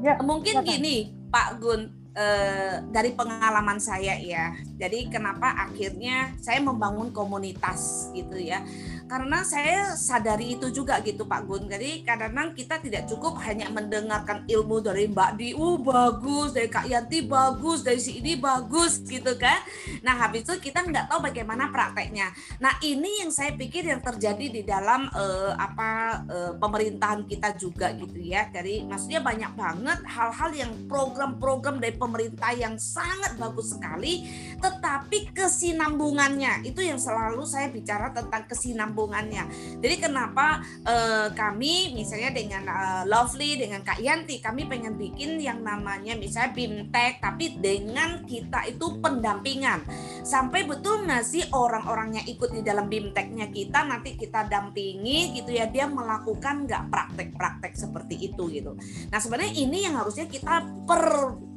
[0.00, 4.54] Ya, Mungkin gini, Pak Gun, eh, dari pengalaman saya ya.
[4.78, 8.62] Jadi kenapa akhirnya saya membangun komunitas gitu ya
[9.10, 11.66] karena saya sadari itu juga gitu Pak Gun.
[11.66, 16.86] Jadi kadang-kadang kita tidak cukup hanya mendengarkan ilmu dari Mbak Di, uh bagus, dari Kak
[16.86, 19.66] Yanti bagus, dari si ini bagus gitu kan.
[20.06, 22.30] Nah habis itu kita nggak tahu bagaimana prakteknya.
[22.62, 27.90] Nah ini yang saya pikir yang terjadi di dalam uh, apa uh, pemerintahan kita juga
[27.98, 28.46] gitu ya.
[28.46, 34.22] Dari maksudnya banyak banget hal-hal yang program-program dari pemerintah yang sangat bagus sekali,
[34.62, 39.48] tetapi kesinambungannya itu yang selalu saya bicara tentang kesinambungan hubungannya.
[39.80, 45.64] Jadi kenapa uh, kami misalnya dengan uh, Lovely dengan Kak Yanti kami pengen bikin yang
[45.64, 49.88] namanya misalnya bimtek tapi dengan kita itu pendampingan.
[50.20, 55.56] Sampai betul nggak sih orang-orang yang ikut di dalam bimteknya kita nanti kita dampingi gitu
[55.56, 58.76] ya dia melakukan nggak praktek-praktek seperti itu gitu.
[59.08, 61.02] Nah sebenarnya ini yang harusnya kita per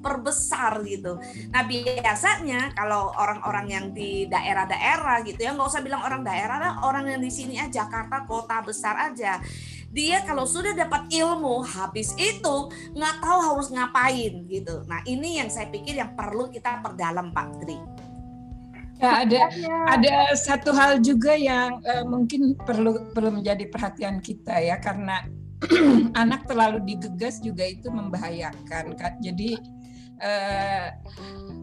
[0.04, 1.16] perbesar gitu.
[1.56, 6.74] Nah biasanya kalau orang-orang yang di daerah-daerah gitu ya nggak usah bilang orang daerah lah,
[6.84, 9.39] orang yang di sini aja Jakarta kota besar aja.
[9.93, 12.56] Dia kalau sudah dapat ilmu habis itu
[12.97, 14.82] nggak tahu harus ngapain gitu.
[14.89, 17.78] Nah ini yang saya pikir yang perlu kita perdalam Pak Tri.
[19.01, 19.41] Ya, ada
[19.89, 25.28] ada satu hal juga yang uh, mungkin perlu perlu menjadi perhatian kita ya karena
[26.24, 28.95] anak terlalu digegas juga itu membahayakan.
[29.20, 29.60] Jadi
[30.24, 30.88] uh,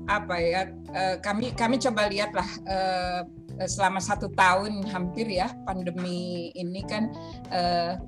[0.06, 3.20] apa ya uh, kami kami coba lihatlah uh,
[3.66, 7.12] selama satu tahun hampir ya pandemi ini kan
[7.52, 8.00] uh,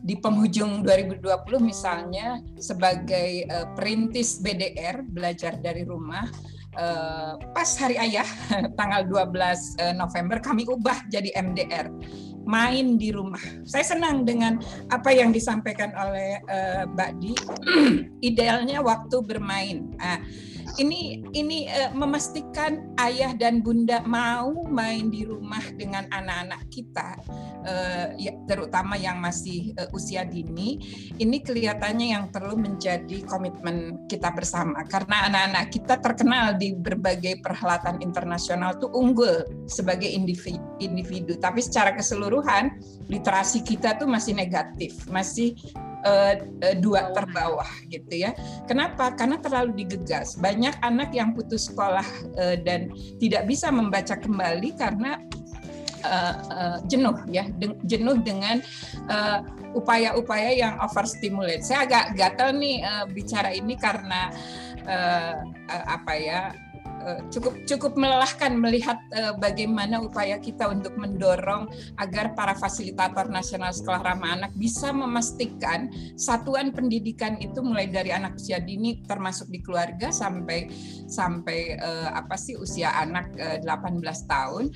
[0.00, 1.20] di penghujung 2020
[1.60, 6.24] misalnya sebagai uh, perintis BDR belajar dari rumah
[6.80, 8.24] uh, pas hari ayah
[8.80, 11.92] tanggal 12 November kami ubah jadi MDR
[12.44, 13.40] main di rumah.
[13.64, 17.32] Saya senang dengan apa yang disampaikan oleh uh, Mbak Di.
[18.32, 19.92] Idealnya waktu bermain.
[20.00, 20.20] Uh,
[20.80, 27.20] ini ini uh, memastikan ayah dan bunda mau main di rumah dengan anak-anak kita,
[27.68, 30.80] uh, ya, terutama yang masih uh, usia dini.
[31.20, 38.00] Ini kelihatannya yang perlu menjadi komitmen kita bersama karena anak-anak kita terkenal di berbagai perhelatan
[38.00, 41.36] internasional tuh unggul sebagai individu, individu.
[41.36, 42.80] Tapi secara keseluruhan
[43.12, 45.52] literasi kita tuh masih negatif, masih
[46.04, 48.34] uh, uh, dua terbawah gitu ya.
[48.66, 49.12] Kenapa?
[49.14, 50.36] Karena terlalu digegas.
[50.38, 55.20] Banyak anak yang putus sekolah uh, dan tidak bisa membaca kembali karena
[56.04, 58.60] uh, uh, jenuh ya, de jenuh dengan
[59.74, 61.62] upaya-upaya uh, yang overstimulate.
[61.66, 64.30] Saya agak gatel nih uh, bicara ini karena
[64.86, 65.34] uh,
[65.68, 66.42] uh, apa ya?
[67.00, 73.72] Eh, cukup cukup melelahkan melihat uh, bagaimana upaya kita untuk mendorong agar para fasilitator nasional
[73.72, 75.88] sekolah ramah anak bisa memastikan
[76.20, 80.68] satuan pendidikan itu mulai dari anak usia dini termasuk di keluarga sampai
[81.08, 84.68] sampai uh, apa sih usia anak uh, 18 tahun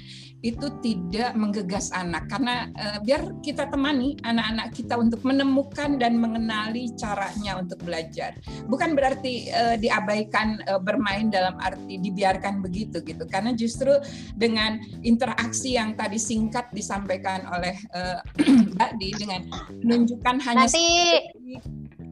[0.45, 6.93] itu tidak menggegas anak karena uh, biar kita temani anak-anak kita untuk menemukan dan mengenali
[7.01, 8.37] caranya untuk belajar.
[8.69, 13.25] Bukan berarti uh, diabaikan uh, bermain dalam arti dibiarkan begitu gitu.
[13.25, 13.97] Karena justru
[14.37, 18.21] dengan interaksi yang tadi singkat disampaikan oleh uh,
[18.77, 19.49] Mbak Di dengan
[19.81, 20.85] menunjukkan hanya Nanti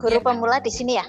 [0.01, 1.05] guru ya, pemula di sini ya.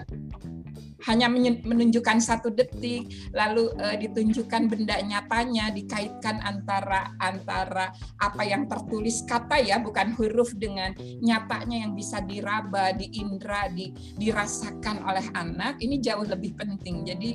[1.05, 9.21] Hanya menunjukkan satu detik, lalu uh, ditunjukkan benda nyatanya, dikaitkan antara antara apa yang tertulis
[9.29, 15.77] kata ya, bukan huruf dengan nyatanya yang bisa diraba, diindra, di, dirasakan oleh anak.
[15.81, 17.05] Ini jauh lebih penting.
[17.05, 17.31] Jadi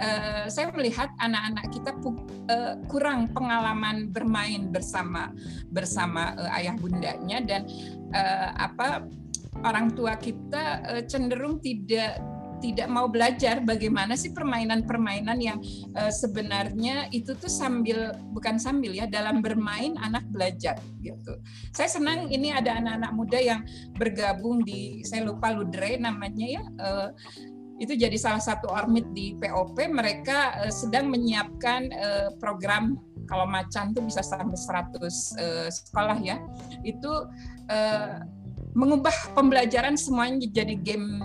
[0.00, 5.28] uh, saya melihat anak-anak kita uh, kurang pengalaman bermain bersama
[5.68, 7.68] bersama uh, ayah bundanya dan
[8.16, 9.04] uh, apa
[9.68, 12.31] orang tua kita cenderung tidak
[12.62, 15.58] tidak mau belajar bagaimana sih permainan-permainan yang
[15.98, 21.34] uh, sebenarnya itu tuh sambil bukan sambil ya dalam bermain anak belajar gitu.
[21.74, 23.60] Saya senang ini ada anak-anak muda yang
[23.98, 27.08] bergabung di saya lupa Ludre namanya ya uh,
[27.82, 32.94] itu jadi salah satu ormit di POP mereka uh, sedang menyiapkan uh, program
[33.26, 36.38] kalau macan tuh bisa sampai 100 uh, sekolah ya
[36.86, 37.10] itu
[37.70, 38.22] uh,
[38.72, 41.20] mengubah pembelajaran semuanya jadi game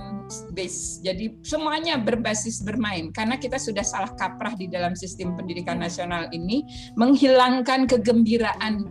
[0.51, 0.99] base.
[0.99, 6.67] Jadi semuanya berbasis bermain karena kita sudah salah kaprah di dalam sistem pendidikan nasional ini
[6.99, 8.83] menghilangkan kegembiraan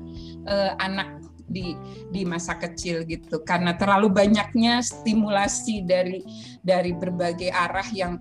[0.48, 1.78] uh, anak di
[2.11, 6.20] di masa kecil gitu karena terlalu banyaknya stimulasi dari
[6.59, 8.18] dari berbagai arah yang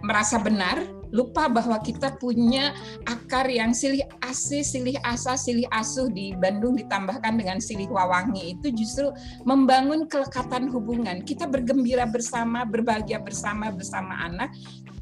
[0.00, 0.80] merasa benar
[1.12, 2.76] lupa bahwa kita punya
[3.08, 8.68] akar yang silih asih, silih asa, silih asuh di Bandung ditambahkan dengan silih wawangi itu
[8.72, 9.08] justru
[9.48, 11.24] membangun kelekatan hubungan.
[11.24, 14.52] Kita bergembira bersama, berbahagia bersama bersama anak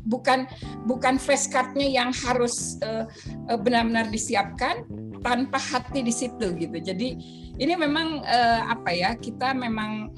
[0.06, 0.46] bukan
[0.86, 3.10] bukan face cardnya yang harus uh,
[3.50, 4.86] uh, benar-benar disiapkan
[5.26, 6.78] tanpa hati di situ gitu.
[6.78, 7.18] Jadi
[7.58, 10.14] ini memang uh, apa ya kita memang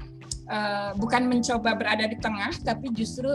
[0.48, 3.28] uh, bukan mencoba berada di tengah tapi justru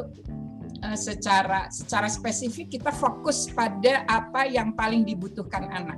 [0.83, 5.95] Eh, secara secara spesifik kita fokus pada apa yang paling dibutuhkan anak.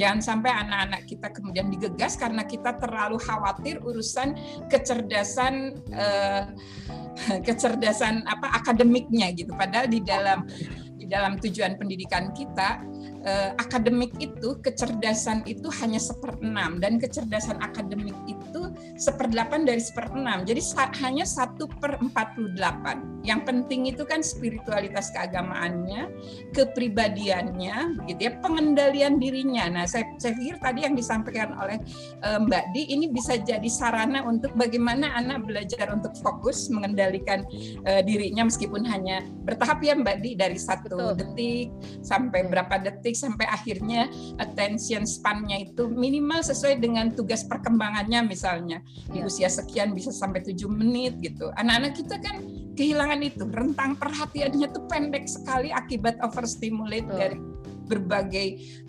[0.00, 4.32] Jangan sampai anak-anak kita kemudian digegas karena kita terlalu khawatir urusan
[4.72, 6.44] kecerdasan eh,
[7.46, 9.52] kecerdasan apa akademiknya gitu.
[9.52, 10.48] Padahal di dalam
[10.96, 12.80] di dalam tujuan pendidikan kita
[13.24, 16.78] eh, akademik itu kecerdasan itu hanya seperenam.
[16.78, 18.70] Dan kecerdasan akademik itu
[19.00, 20.44] seperdelapan dari seperenam.
[20.46, 20.60] Jadi
[21.02, 26.12] hanya satu per empat puluh delapan yang penting itu kan spiritualitas keagamaannya
[26.52, 31.80] kepribadiannya gitu ya pengendalian dirinya nah saya, saya pikir tadi yang disampaikan oleh
[32.20, 37.46] eh, Mbak Di ini bisa jadi sarana untuk bagaimana anak belajar untuk fokus mengendalikan
[37.84, 41.72] eh, dirinya meskipun hanya bertahap ya Mbak Di dari satu detik
[42.04, 44.06] sampai berapa detik detik sampai akhirnya
[44.38, 48.78] attention span-nya itu minimal sesuai dengan tugas perkembangannya misalnya
[49.10, 49.26] di ya.
[49.26, 51.50] usia sekian bisa sampai tujuh menit gitu.
[51.58, 52.36] Anak-anak kita kan
[52.74, 57.18] kehilangan itu rentang perhatiannya tuh pendek sekali akibat overstimulate Betul.
[57.18, 57.38] dari
[57.84, 58.46] berbagai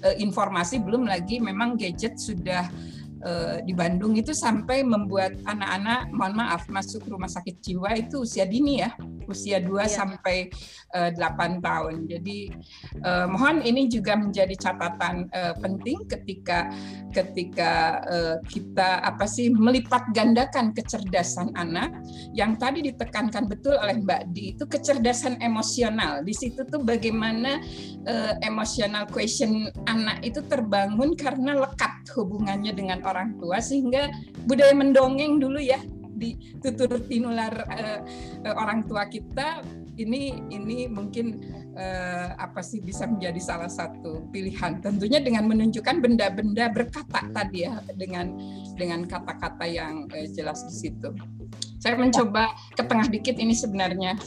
[0.07, 2.67] uh, informasi belum lagi memang gadget sudah
[3.25, 8.45] uh, di Bandung itu sampai membuat anak-anak mohon maaf masuk rumah sakit jiwa itu usia
[8.45, 8.93] dini ya
[9.27, 9.85] usia 2 iya.
[9.89, 10.37] sampai
[10.93, 12.05] uh, eh, 8 tahun.
[12.09, 12.49] Jadi
[13.01, 16.69] uh, mohon ini juga menjadi catatan uh, penting ketika
[17.11, 21.91] ketika uh, kita apa sih melipat gandakan kecerdasan anak
[22.35, 26.21] yang tadi ditekankan betul oleh Mbak Di itu kecerdasan emosional.
[26.21, 27.59] Di situ tuh bagaimana
[28.05, 34.11] uh, emosional question anak itu terbangun karena lekat hubungannya dengan orang tua sehingga
[34.43, 35.79] budaya mendongeng dulu ya
[36.15, 37.99] ditutur tinular uh,
[38.47, 39.61] uh, orang tua kita.
[39.95, 41.39] Ini ini mungkin
[41.75, 44.83] uh, apa sih bisa menjadi salah satu pilihan.
[44.83, 48.35] Tentunya dengan menunjukkan benda-benda berkata tadi ya dengan
[48.75, 51.15] dengan kata-kata yang uh, jelas di situ.
[51.79, 54.19] Saya mencoba ke tengah dikit ini sebenarnya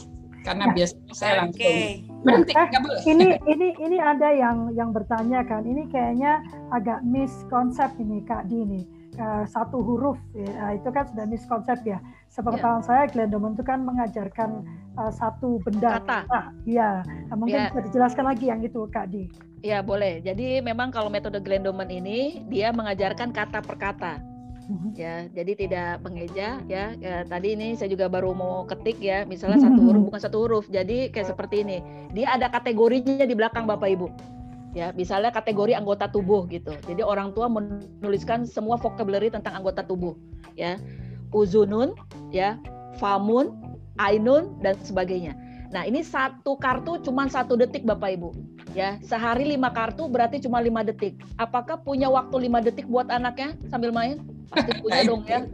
[0.45, 0.73] karena ya.
[0.75, 2.03] biasanya saya langsung okay.
[2.23, 8.23] berhenti boleh ini ini ini ada yang yang bertanya kan ini kayaknya agak miskonsep ini
[8.23, 11.99] kak Dini uh, satu huruf ya, itu kan sudah miskonsep ya.
[12.31, 12.87] Sepengetahuan yeah.
[12.87, 14.63] saya Glendoman itu kan mengajarkan
[14.95, 16.19] uh, satu benda kata.
[16.29, 17.69] Nah, iya, nah, mungkin yeah.
[17.73, 19.27] bisa dijelaskan lagi yang itu Kak Di.
[19.59, 20.23] Ya boleh.
[20.23, 24.13] Jadi memang kalau metode Glendoman ini dia mengajarkan kata per kata.
[24.93, 26.93] Ya, jadi tidak mengeja ya.
[27.01, 27.25] ya.
[27.25, 30.65] Tadi ini saya juga baru mau ketik ya, misalnya satu huruf bukan satu huruf.
[30.69, 31.77] Jadi kayak seperti ini.
[32.13, 34.07] Dia ada kategorinya di belakang Bapak Ibu
[34.77, 40.13] ya misalnya kategori anggota tubuh gitu jadi orang tua menuliskan semua vocabulary tentang anggota tubuh
[40.53, 40.77] ya
[41.33, 41.97] uzunun
[42.29, 42.61] ya
[43.01, 43.49] famun
[43.97, 45.33] ainun dan sebagainya
[45.69, 48.33] nah ini satu kartu cuma satu detik bapak ibu
[48.73, 53.53] ya sehari lima kartu berarti cuma lima detik apakah punya waktu lima detik buat anaknya
[53.69, 55.45] sambil main pasti punya dong ya.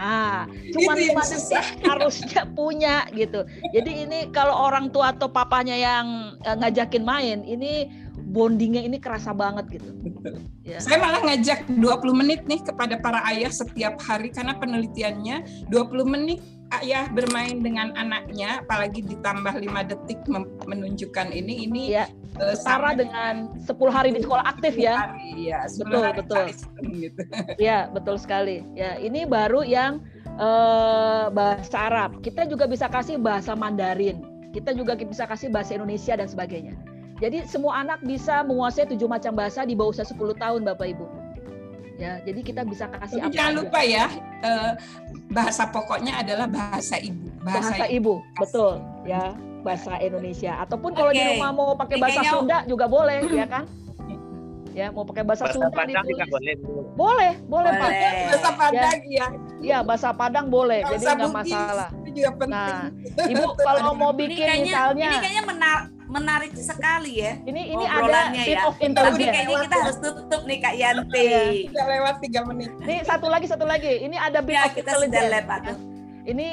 [0.00, 3.44] Ah, cuma lima detik harusnya punya gitu.
[3.76, 7.92] Jadi ini kalau orang tua atau papanya yang eh, ngajakin main, ini
[8.28, 9.88] bondingnya ini kerasa banget gitu.
[10.64, 10.80] Ya.
[10.80, 16.40] Saya malah ngajak 20 menit nih kepada para ayah setiap hari karena penelitiannya 20 menit
[16.80, 20.20] ayah bermain dengan anaknya, apalagi ditambah lima detik
[20.68, 22.06] menunjukkan ini, ini ya.
[22.38, 25.10] Uh, sama dengan 10 hari di sekolah aktif ya.
[25.10, 26.44] Hari, ya betul hari betul.
[26.92, 27.22] Gitu.
[27.70, 28.62] Ya betul sekali.
[28.76, 30.04] Ya ini baru yang
[30.38, 32.20] uh, bahasa Arab.
[32.22, 34.22] Kita juga bisa kasih bahasa Mandarin.
[34.54, 36.78] Kita juga bisa kasih bahasa Indonesia dan sebagainya.
[37.18, 41.27] Jadi semua anak bisa menguasai tujuh macam bahasa di bawah usia 10 tahun Bapak Ibu
[41.98, 44.06] ya jadi kita bisa kasih Tapi jangan lupa ya
[44.46, 44.72] eh,
[45.34, 48.22] bahasa pokoknya adalah bahasa ibu bahasa, bahasa ibu.
[48.22, 50.52] ibu betul ya bahasa Indonesia.
[50.62, 51.20] Ataupun kalau okay.
[51.20, 52.32] di rumah mau pakai bahasa Kayaknya...
[52.32, 53.64] Sunda juga boleh ya kan?
[54.76, 56.30] Ya mau pakai bahasa, bahasa Sunda Padang ditulis.
[56.30, 56.54] boleh
[56.94, 57.90] boleh boleh Pak.
[58.30, 59.26] Bahasa Padang ya.
[59.58, 61.88] ya bahasa Padang boleh bahasa jadi nggak masalah.
[62.06, 62.54] juga penting.
[62.54, 62.86] nah
[63.32, 67.36] ibu kalau mau bikin ini kayaknya, misalnya ini kayaknya menarik menarik sekali ya.
[67.44, 68.64] Ini ini ada ya.
[68.66, 71.24] of Tapi kayaknya kita harus tutup nih Kak Yanti.
[71.28, 72.70] Ya, sudah lewat tiga menit.
[72.82, 74.02] Ini satu lagi satu lagi.
[74.08, 75.62] Ini ada bit ya, of kita sudah lewat.
[76.28, 76.46] Ini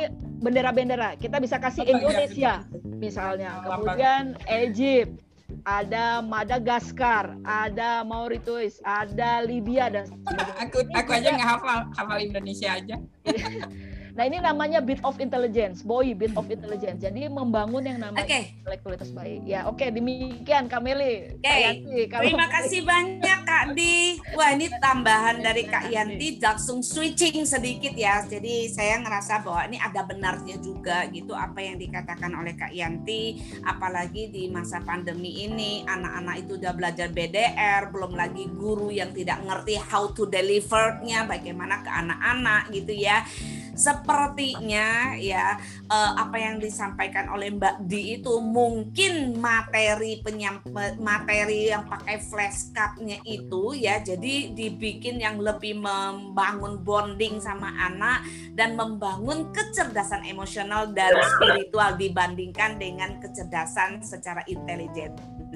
[0.43, 1.10] bendera-bendera.
[1.16, 2.68] Kita bisa kasih Indonesia
[2.99, 3.64] misalnya.
[3.64, 5.24] Kemudian Egypt,
[5.64, 10.06] ada Madagaskar, ada Mauritius, ada Libya dan
[10.64, 12.95] aku aku aja nggak hafal hafal Indonesia aja.
[14.16, 17.03] Nah ini namanya bit of intelligence, boy bit of intelligence.
[17.03, 18.55] Jadi membangun yang namanya okay.
[18.63, 19.43] intelektualitas baik.
[19.43, 21.36] Ya oke okay, demikian Kameli.
[21.36, 21.43] Oke.
[21.43, 22.07] Okay.
[22.07, 24.16] Terima kasih banyak Kak Di.
[24.39, 28.24] Wah ini tambahan dari Kak Yanti langsung switching sedikit ya.
[28.24, 33.43] Jadi saya ngerasa bahwa ini ada benarnya juga gitu apa yang dikatakan oleh Kak Yanti.
[33.68, 39.43] Apalagi di masa pandemi ini anak-anak itu udah belajar BDR, belum lagi guru yang tidak
[39.43, 43.28] ngerti how to deliver-nya bagaimana ke anak-anak gitu ya
[43.76, 45.60] sepertinya ya
[45.92, 50.64] uh, apa yang disampaikan oleh Mbak Di itu mungkin materi penyam
[50.98, 58.24] materi yang pakai flashcardnya itu ya jadi dibikin yang lebih membangun bonding sama anak
[58.56, 64.42] dan membangun kecerdasan emosional dan spiritual dibandingkan dengan kecerdasan secara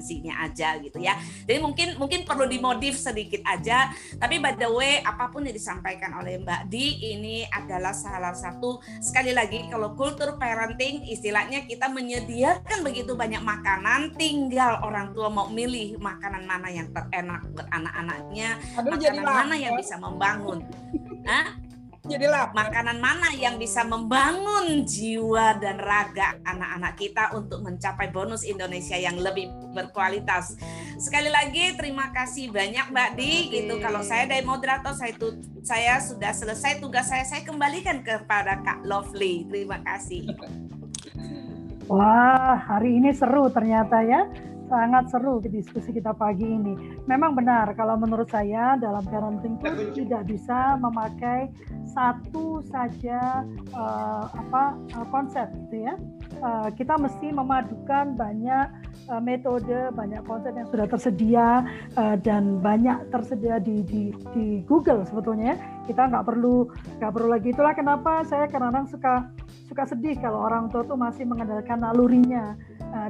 [0.00, 1.14] intelijensinya aja gitu ya.
[1.44, 3.92] Jadi mungkin mungkin perlu dimodif sedikit aja.
[4.16, 8.80] Tapi by the way apa pun yang disampaikan oleh Mbak Di ini adalah salah satu
[8.98, 15.52] sekali lagi kalau kultur parenting istilahnya kita menyediakan begitu banyak makanan tinggal orang tua mau
[15.52, 20.64] milih makanan mana yang terenak buat anak-anaknya makanan mana yang bisa membangun.
[21.28, 21.69] Hah?
[22.08, 22.56] Jadi lap.
[22.56, 29.20] Makanan mana yang bisa membangun jiwa dan raga anak-anak kita untuk mencapai bonus Indonesia yang
[29.20, 30.56] lebih berkualitas.
[30.96, 33.32] Sekali lagi terima kasih banyak Mbak Di.
[33.52, 37.24] Gitu kalau saya dari moderator saya itu saya sudah selesai tugas saya.
[37.28, 39.44] Saya kembalikan kepada Kak Lovely.
[39.44, 40.32] Terima kasih.
[41.90, 44.24] Wah, hari ini seru ternyata ya
[44.70, 46.94] sangat seru diskusi kita pagi ini.
[47.10, 51.50] Memang benar kalau menurut saya dalam parenting itu tidak bisa memakai
[51.90, 53.42] satu saja
[53.74, 55.94] uh, apa uh, konsep gitu ya.
[56.40, 58.66] Uh, kita mesti memadukan banyak
[59.10, 61.48] uh, metode, banyak konsep yang sudah tersedia
[61.98, 65.58] uh, dan banyak tersedia di, di di Google sebetulnya.
[65.90, 66.70] Kita nggak perlu
[67.02, 69.14] nggak perlu lagi itulah kenapa saya kadang-kadang suka
[69.66, 72.54] suka sedih kalau orang tua tuh masih mengandalkan nalurinya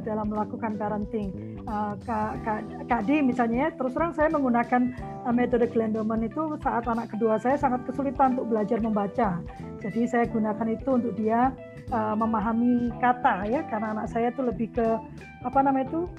[0.04, 1.49] dalam melakukan parenting.
[1.70, 4.90] Uh, Kak, Kak, Kak D misalnya, terus terang saya menggunakan
[5.22, 9.38] uh, metode Glendoman itu saat anak kedua saya sangat kesulitan untuk belajar membaca.
[9.78, 11.54] Jadi saya gunakan itu untuk dia
[11.94, 14.98] uh, memahami kata ya, karena anak saya itu lebih ke
[15.46, 16.10] apa namanya itu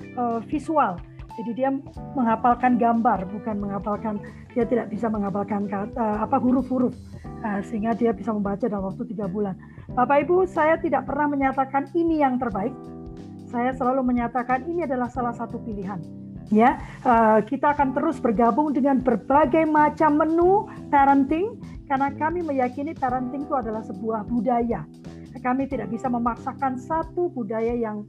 [0.47, 0.95] visual.
[1.35, 1.69] Jadi dia
[2.15, 4.23] menghafalkan gambar, bukan menghafalkan
[4.55, 6.95] dia tidak bisa menghafalkan kata apa huruf-huruf,
[7.67, 9.59] sehingga dia bisa membaca dalam waktu tiga bulan.
[9.99, 12.71] Bapak Ibu, saya tidak pernah menyatakan ini yang terbaik,
[13.51, 15.99] saya selalu menyatakan ini adalah salah satu pilihan.
[16.51, 21.55] Ya, uh, kita akan terus bergabung dengan berbagai macam menu parenting
[21.87, 24.83] karena kami meyakini parenting itu adalah sebuah budaya.
[25.41, 28.03] Kami tidak bisa memaksakan satu budaya yang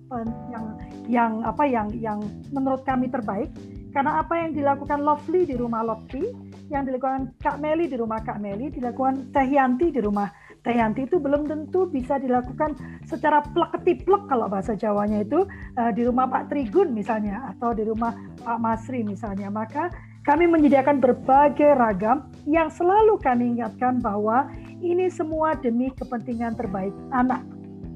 [0.50, 0.64] yang
[1.06, 2.18] yang apa yang yang
[2.50, 3.48] menurut kami terbaik
[3.92, 6.32] karena apa yang dilakukan Lovely di rumah Lovely,
[6.72, 10.32] yang dilakukan Kak Meli di rumah Kak Meli, dilakukan Teh Yanti di rumah
[10.62, 12.78] Teh Yanti itu belum tentu bisa dilakukan
[13.10, 15.42] secara plek ketiplek kalau bahasa Jawanya itu
[15.74, 18.14] uh, di rumah Pak Trigun misalnya atau di rumah
[18.46, 19.50] Pak Masri misalnya.
[19.50, 19.90] Maka
[20.22, 24.46] kami menyediakan berbagai ragam yang selalu kami ingatkan bahwa
[24.78, 27.42] ini semua demi kepentingan terbaik anak.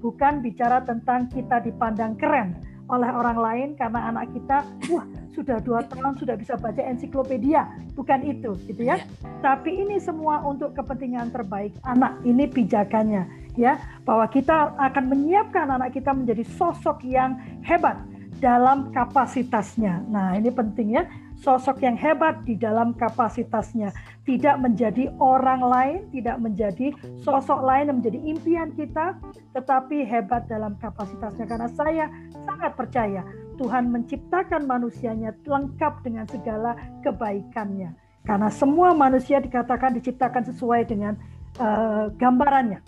[0.02, 5.84] Bukan bicara tentang kita dipandang keren oleh orang lain karena anak kita, wah sudah dua
[5.84, 8.96] tahun sudah bisa baca ensiklopedia, bukan itu, gitu ya.
[8.96, 9.06] ya.
[9.44, 12.16] Tapi ini semua untuk kepentingan terbaik anak.
[12.22, 13.76] Ini pijakannya, ya,
[14.06, 18.00] bahwa kita akan menyiapkan anak kita menjadi sosok yang hebat
[18.38, 20.04] dalam kapasitasnya.
[20.08, 21.04] Nah, ini penting ya.
[21.40, 23.92] Sosok yang hebat di dalam kapasitasnya,
[24.24, 26.90] tidak menjadi orang lain, tidak menjadi
[27.22, 29.14] sosok lain yang menjadi impian kita,
[29.54, 31.44] tetapi hebat dalam kapasitasnya.
[31.46, 32.10] Karena saya
[32.48, 33.22] sangat percaya
[33.56, 37.94] Tuhan menciptakan manusianya lengkap dengan segala kebaikannya.
[38.26, 41.14] Karena semua manusia dikatakan diciptakan sesuai dengan
[41.62, 42.82] uh, gambarannya.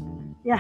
[0.47, 0.59] Ya,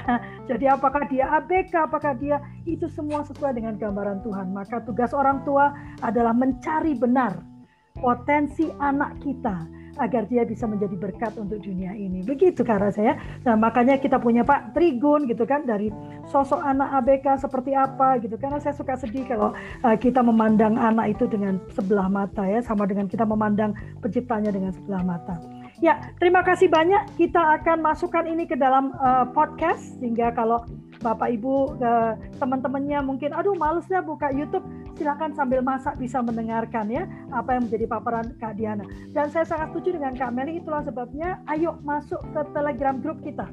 [0.51, 4.53] jadi apakah dia ABK, apakah dia itu semua sesuai dengan gambaran Tuhan.
[4.53, 5.73] Maka tugas orang tua
[6.05, 7.58] adalah mencari benar
[8.01, 12.23] potensi anak kita agar dia bisa menjadi berkat untuk dunia ini.
[12.23, 13.19] Begitu karena saya.
[13.43, 15.91] Nah, makanya kita punya Pak Trigun gitu kan dari
[16.31, 18.39] sosok anak ABK seperti apa gitu.
[18.39, 22.87] Karena saya suka sedih kalau uh, kita memandang anak itu dengan sebelah mata ya sama
[22.87, 25.37] dengan kita memandang penciptanya dengan sebelah mata.
[25.79, 27.15] Ya, terima kasih banyak.
[27.15, 30.67] Kita akan masukkan ini ke dalam uh, podcast sehingga kalau
[30.99, 34.67] Bapak Ibu uh, teman-temannya mungkin aduh malesnya buka YouTube,
[34.99, 38.85] silakan sambil masak bisa mendengarkan ya apa yang menjadi paparan Kak Diana.
[39.15, 43.47] Dan saya sangat setuju dengan Kak Meli itulah sebabnya ayo masuk ke Telegram grup kita.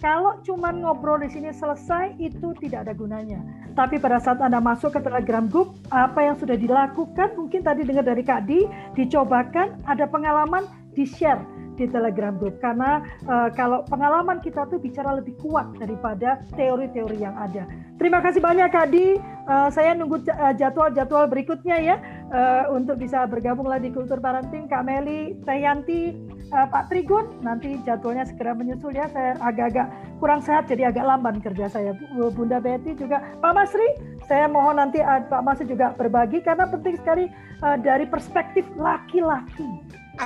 [0.00, 3.36] Kalau cuma ngobrol di sini selesai itu tidak ada gunanya.
[3.76, 8.08] Tapi pada saat Anda masuk ke Telegram Group, apa yang sudah dilakukan, mungkin tadi dengar
[8.08, 8.64] dari Kak Di,
[8.96, 10.64] dicobakan, ada pengalaman,
[11.00, 11.40] di-share
[11.80, 17.32] di Telegram Group karena uh, kalau pengalaman kita tuh bicara lebih kuat daripada teori-teori yang
[17.40, 17.64] ada.
[17.96, 19.16] Terima kasih banyak Kak Di.
[19.48, 20.20] Uh, saya nunggu
[20.60, 21.96] jadwal-jadwal berikutnya ya
[22.30, 27.40] uh, untuk bisa bergabung lagi di Kultur Parenting Kak Meli, Teh uh, Pak Trigun.
[27.40, 29.08] Nanti jadwalnya segera menyusul ya.
[29.08, 29.88] Saya agak-agak
[30.20, 31.96] kurang sehat jadi agak lamban kerja saya.
[32.36, 33.88] Bunda Betty juga Pak Masri,
[34.28, 37.24] saya mohon nanti uh, Pak Masri juga berbagi karena penting sekali
[37.64, 39.66] uh, dari perspektif laki-laki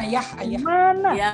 [0.02, 0.60] ayah ayah.
[0.64, 1.32] Mana ya,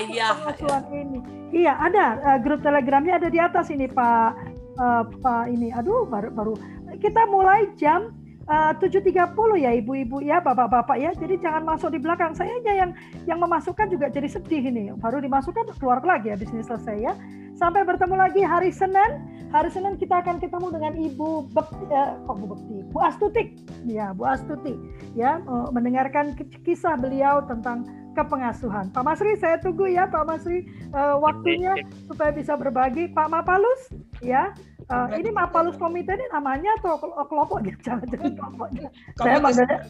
[0.00, 1.18] ayah pengasuhan ini.
[1.52, 4.32] Iya ada uh, grup telegramnya ada di atas ini pak
[4.80, 5.68] uh, pak ini.
[5.74, 6.54] Aduh baru baru.
[6.96, 8.12] Kita mulai jam
[8.52, 11.10] eh, tujuh tiga puluh ya ibu-ibu ya bapak-bapak ya.
[11.16, 12.36] Jadi jangan masuk di belakang.
[12.36, 12.90] Saya aja yang
[13.24, 14.92] yang memasukkan juga jadi sedih ini.
[15.00, 17.16] Baru dimasukkan keluar lagi ya bisnis selesai ya.
[17.56, 19.24] Sampai bertemu lagi hari Senin.
[19.52, 23.44] Hari Senin kita akan ketemu dengan Ibu Bekti, eh, kok Bu Bekti, Bu Astuti,
[23.84, 24.72] ya Bu Astuti,
[25.12, 25.40] ya
[25.72, 26.32] mendengarkan
[26.64, 28.92] kisah beliau tentang kepengasuhan.
[28.92, 30.68] Pak Masri, saya tunggu ya Pak Masri.
[30.92, 31.72] Uh, waktunya
[32.08, 33.08] supaya bisa berbagi.
[33.12, 33.88] Pak Mapalus,
[34.20, 34.52] ya
[34.92, 37.72] Uh, ini Mapalus Komite ini namanya atau kelompoknya?
[37.86, 38.88] Jangan jadi kelompoknya.
[39.16, 39.80] Saya manggilnya.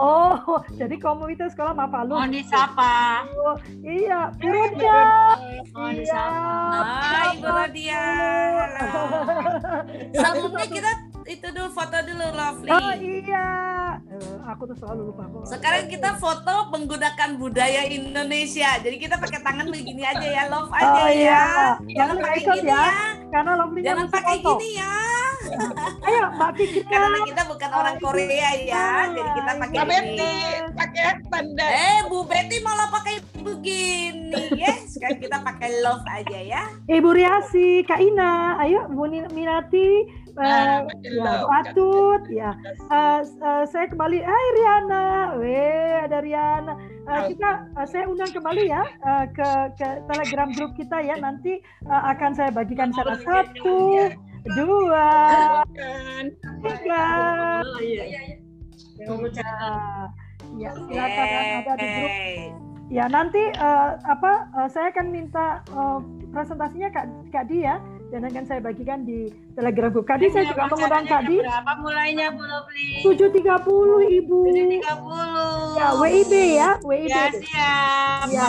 [0.00, 2.16] Oh, jadi komunitas sekolah Mapalus.
[2.16, 3.24] Oh, ini siapa?
[3.36, 5.04] Oh, iya, Bu Rodia.
[5.76, 6.80] Oh, ini siapa?
[6.84, 8.04] Hai, Bu Rodia.
[10.12, 10.92] Sebelumnya kita
[11.30, 12.70] itu dulu foto dulu Lovely.
[12.74, 13.48] Oh iya.
[14.10, 15.46] Uh, aku tuh selalu lupa kok.
[15.46, 18.82] Sekarang kita foto menggunakan budaya Indonesia.
[18.82, 21.42] Jadi kita pakai tangan begini aja ya, love aja oh, iya.
[21.86, 22.02] ya.
[22.02, 22.82] Jangan pakai gini ya.
[22.82, 22.90] ya.
[23.30, 24.50] Karena lovely Jangan pakai foto.
[24.58, 24.94] gini ya.
[26.06, 26.82] Ayo, Mbak Fikri.
[26.84, 30.34] Karena kita bukan orang Korea ya, jadi kita pakai Mbak Betty
[30.76, 31.66] pakai tanda.
[31.66, 34.52] Eh, Bu Betty malah pakai begini.
[34.54, 36.62] Yes, kan kita pakai love aja ya.
[36.86, 40.04] Ibu Riasi, Kak Ina, ayo Bu Minati,
[40.38, 42.50] uh, ya, patut ya.
[42.86, 45.04] Uh, uh, saya kembali, Hai Riana,
[45.38, 46.74] weh ada Riana.
[47.10, 49.48] Uh, kita, uh, saya undang kembali ya uh, ke
[49.80, 51.18] ke Telegram grup kita ya.
[51.18, 51.58] Nanti
[51.90, 54.10] uh, akan saya bagikan salah satu,
[54.54, 55.08] dua,
[56.62, 57.06] tiga.
[60.58, 61.26] Ya, silakan
[61.64, 62.12] ada di grup.
[62.90, 66.02] Ya nanti uh, apa uh, saya akan minta uh,
[66.34, 67.78] presentasinya Kak Kak Dia
[68.10, 70.06] dan akan saya bagikan di Telegram Group.
[70.10, 71.36] Tadi saya juga mengundang tadi.
[71.38, 73.06] Berapa mulainya Bu Lovely?
[73.06, 74.40] 7.30 Ibu.
[74.50, 75.78] 7.30.
[75.78, 77.08] Ya, WIB ya, WIB.
[77.08, 78.26] Ya, siap.
[78.34, 78.46] Ya,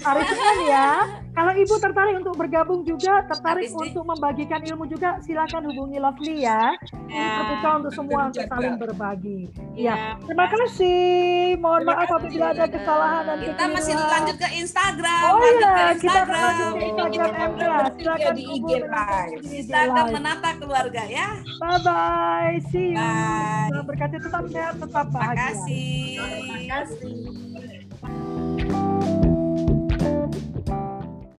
[0.00, 1.23] Hari Senin ya.
[1.34, 6.46] Kalau Ibu tertarik untuk bergabung juga, tertarik Habis untuk membagikan ilmu juga, silakan hubungi Lovely
[6.46, 6.78] ya.
[7.10, 7.30] ya.
[7.42, 9.50] Terbuka untuk semua untuk saling berbagi.
[9.74, 9.82] Ya.
[9.82, 9.96] ya.
[10.22, 11.58] Terima kasih.
[11.58, 15.22] Mohon Terima maaf apabila ada kesalahan dan Kita masih lanjut ke Instagram.
[15.26, 17.76] Oh iya, kita lanjut ke Instagram ya.
[17.98, 19.42] Silakan di IG Live.
[19.42, 21.28] Instagram menata keluarga ya.
[21.58, 22.54] Bye bye.
[22.70, 23.02] See you.
[23.02, 23.82] Bye.
[23.82, 25.34] Berkati tetap sehat, tetap bahagia.
[25.34, 26.18] Terima kasih.
[26.22, 27.43] Terima kasih.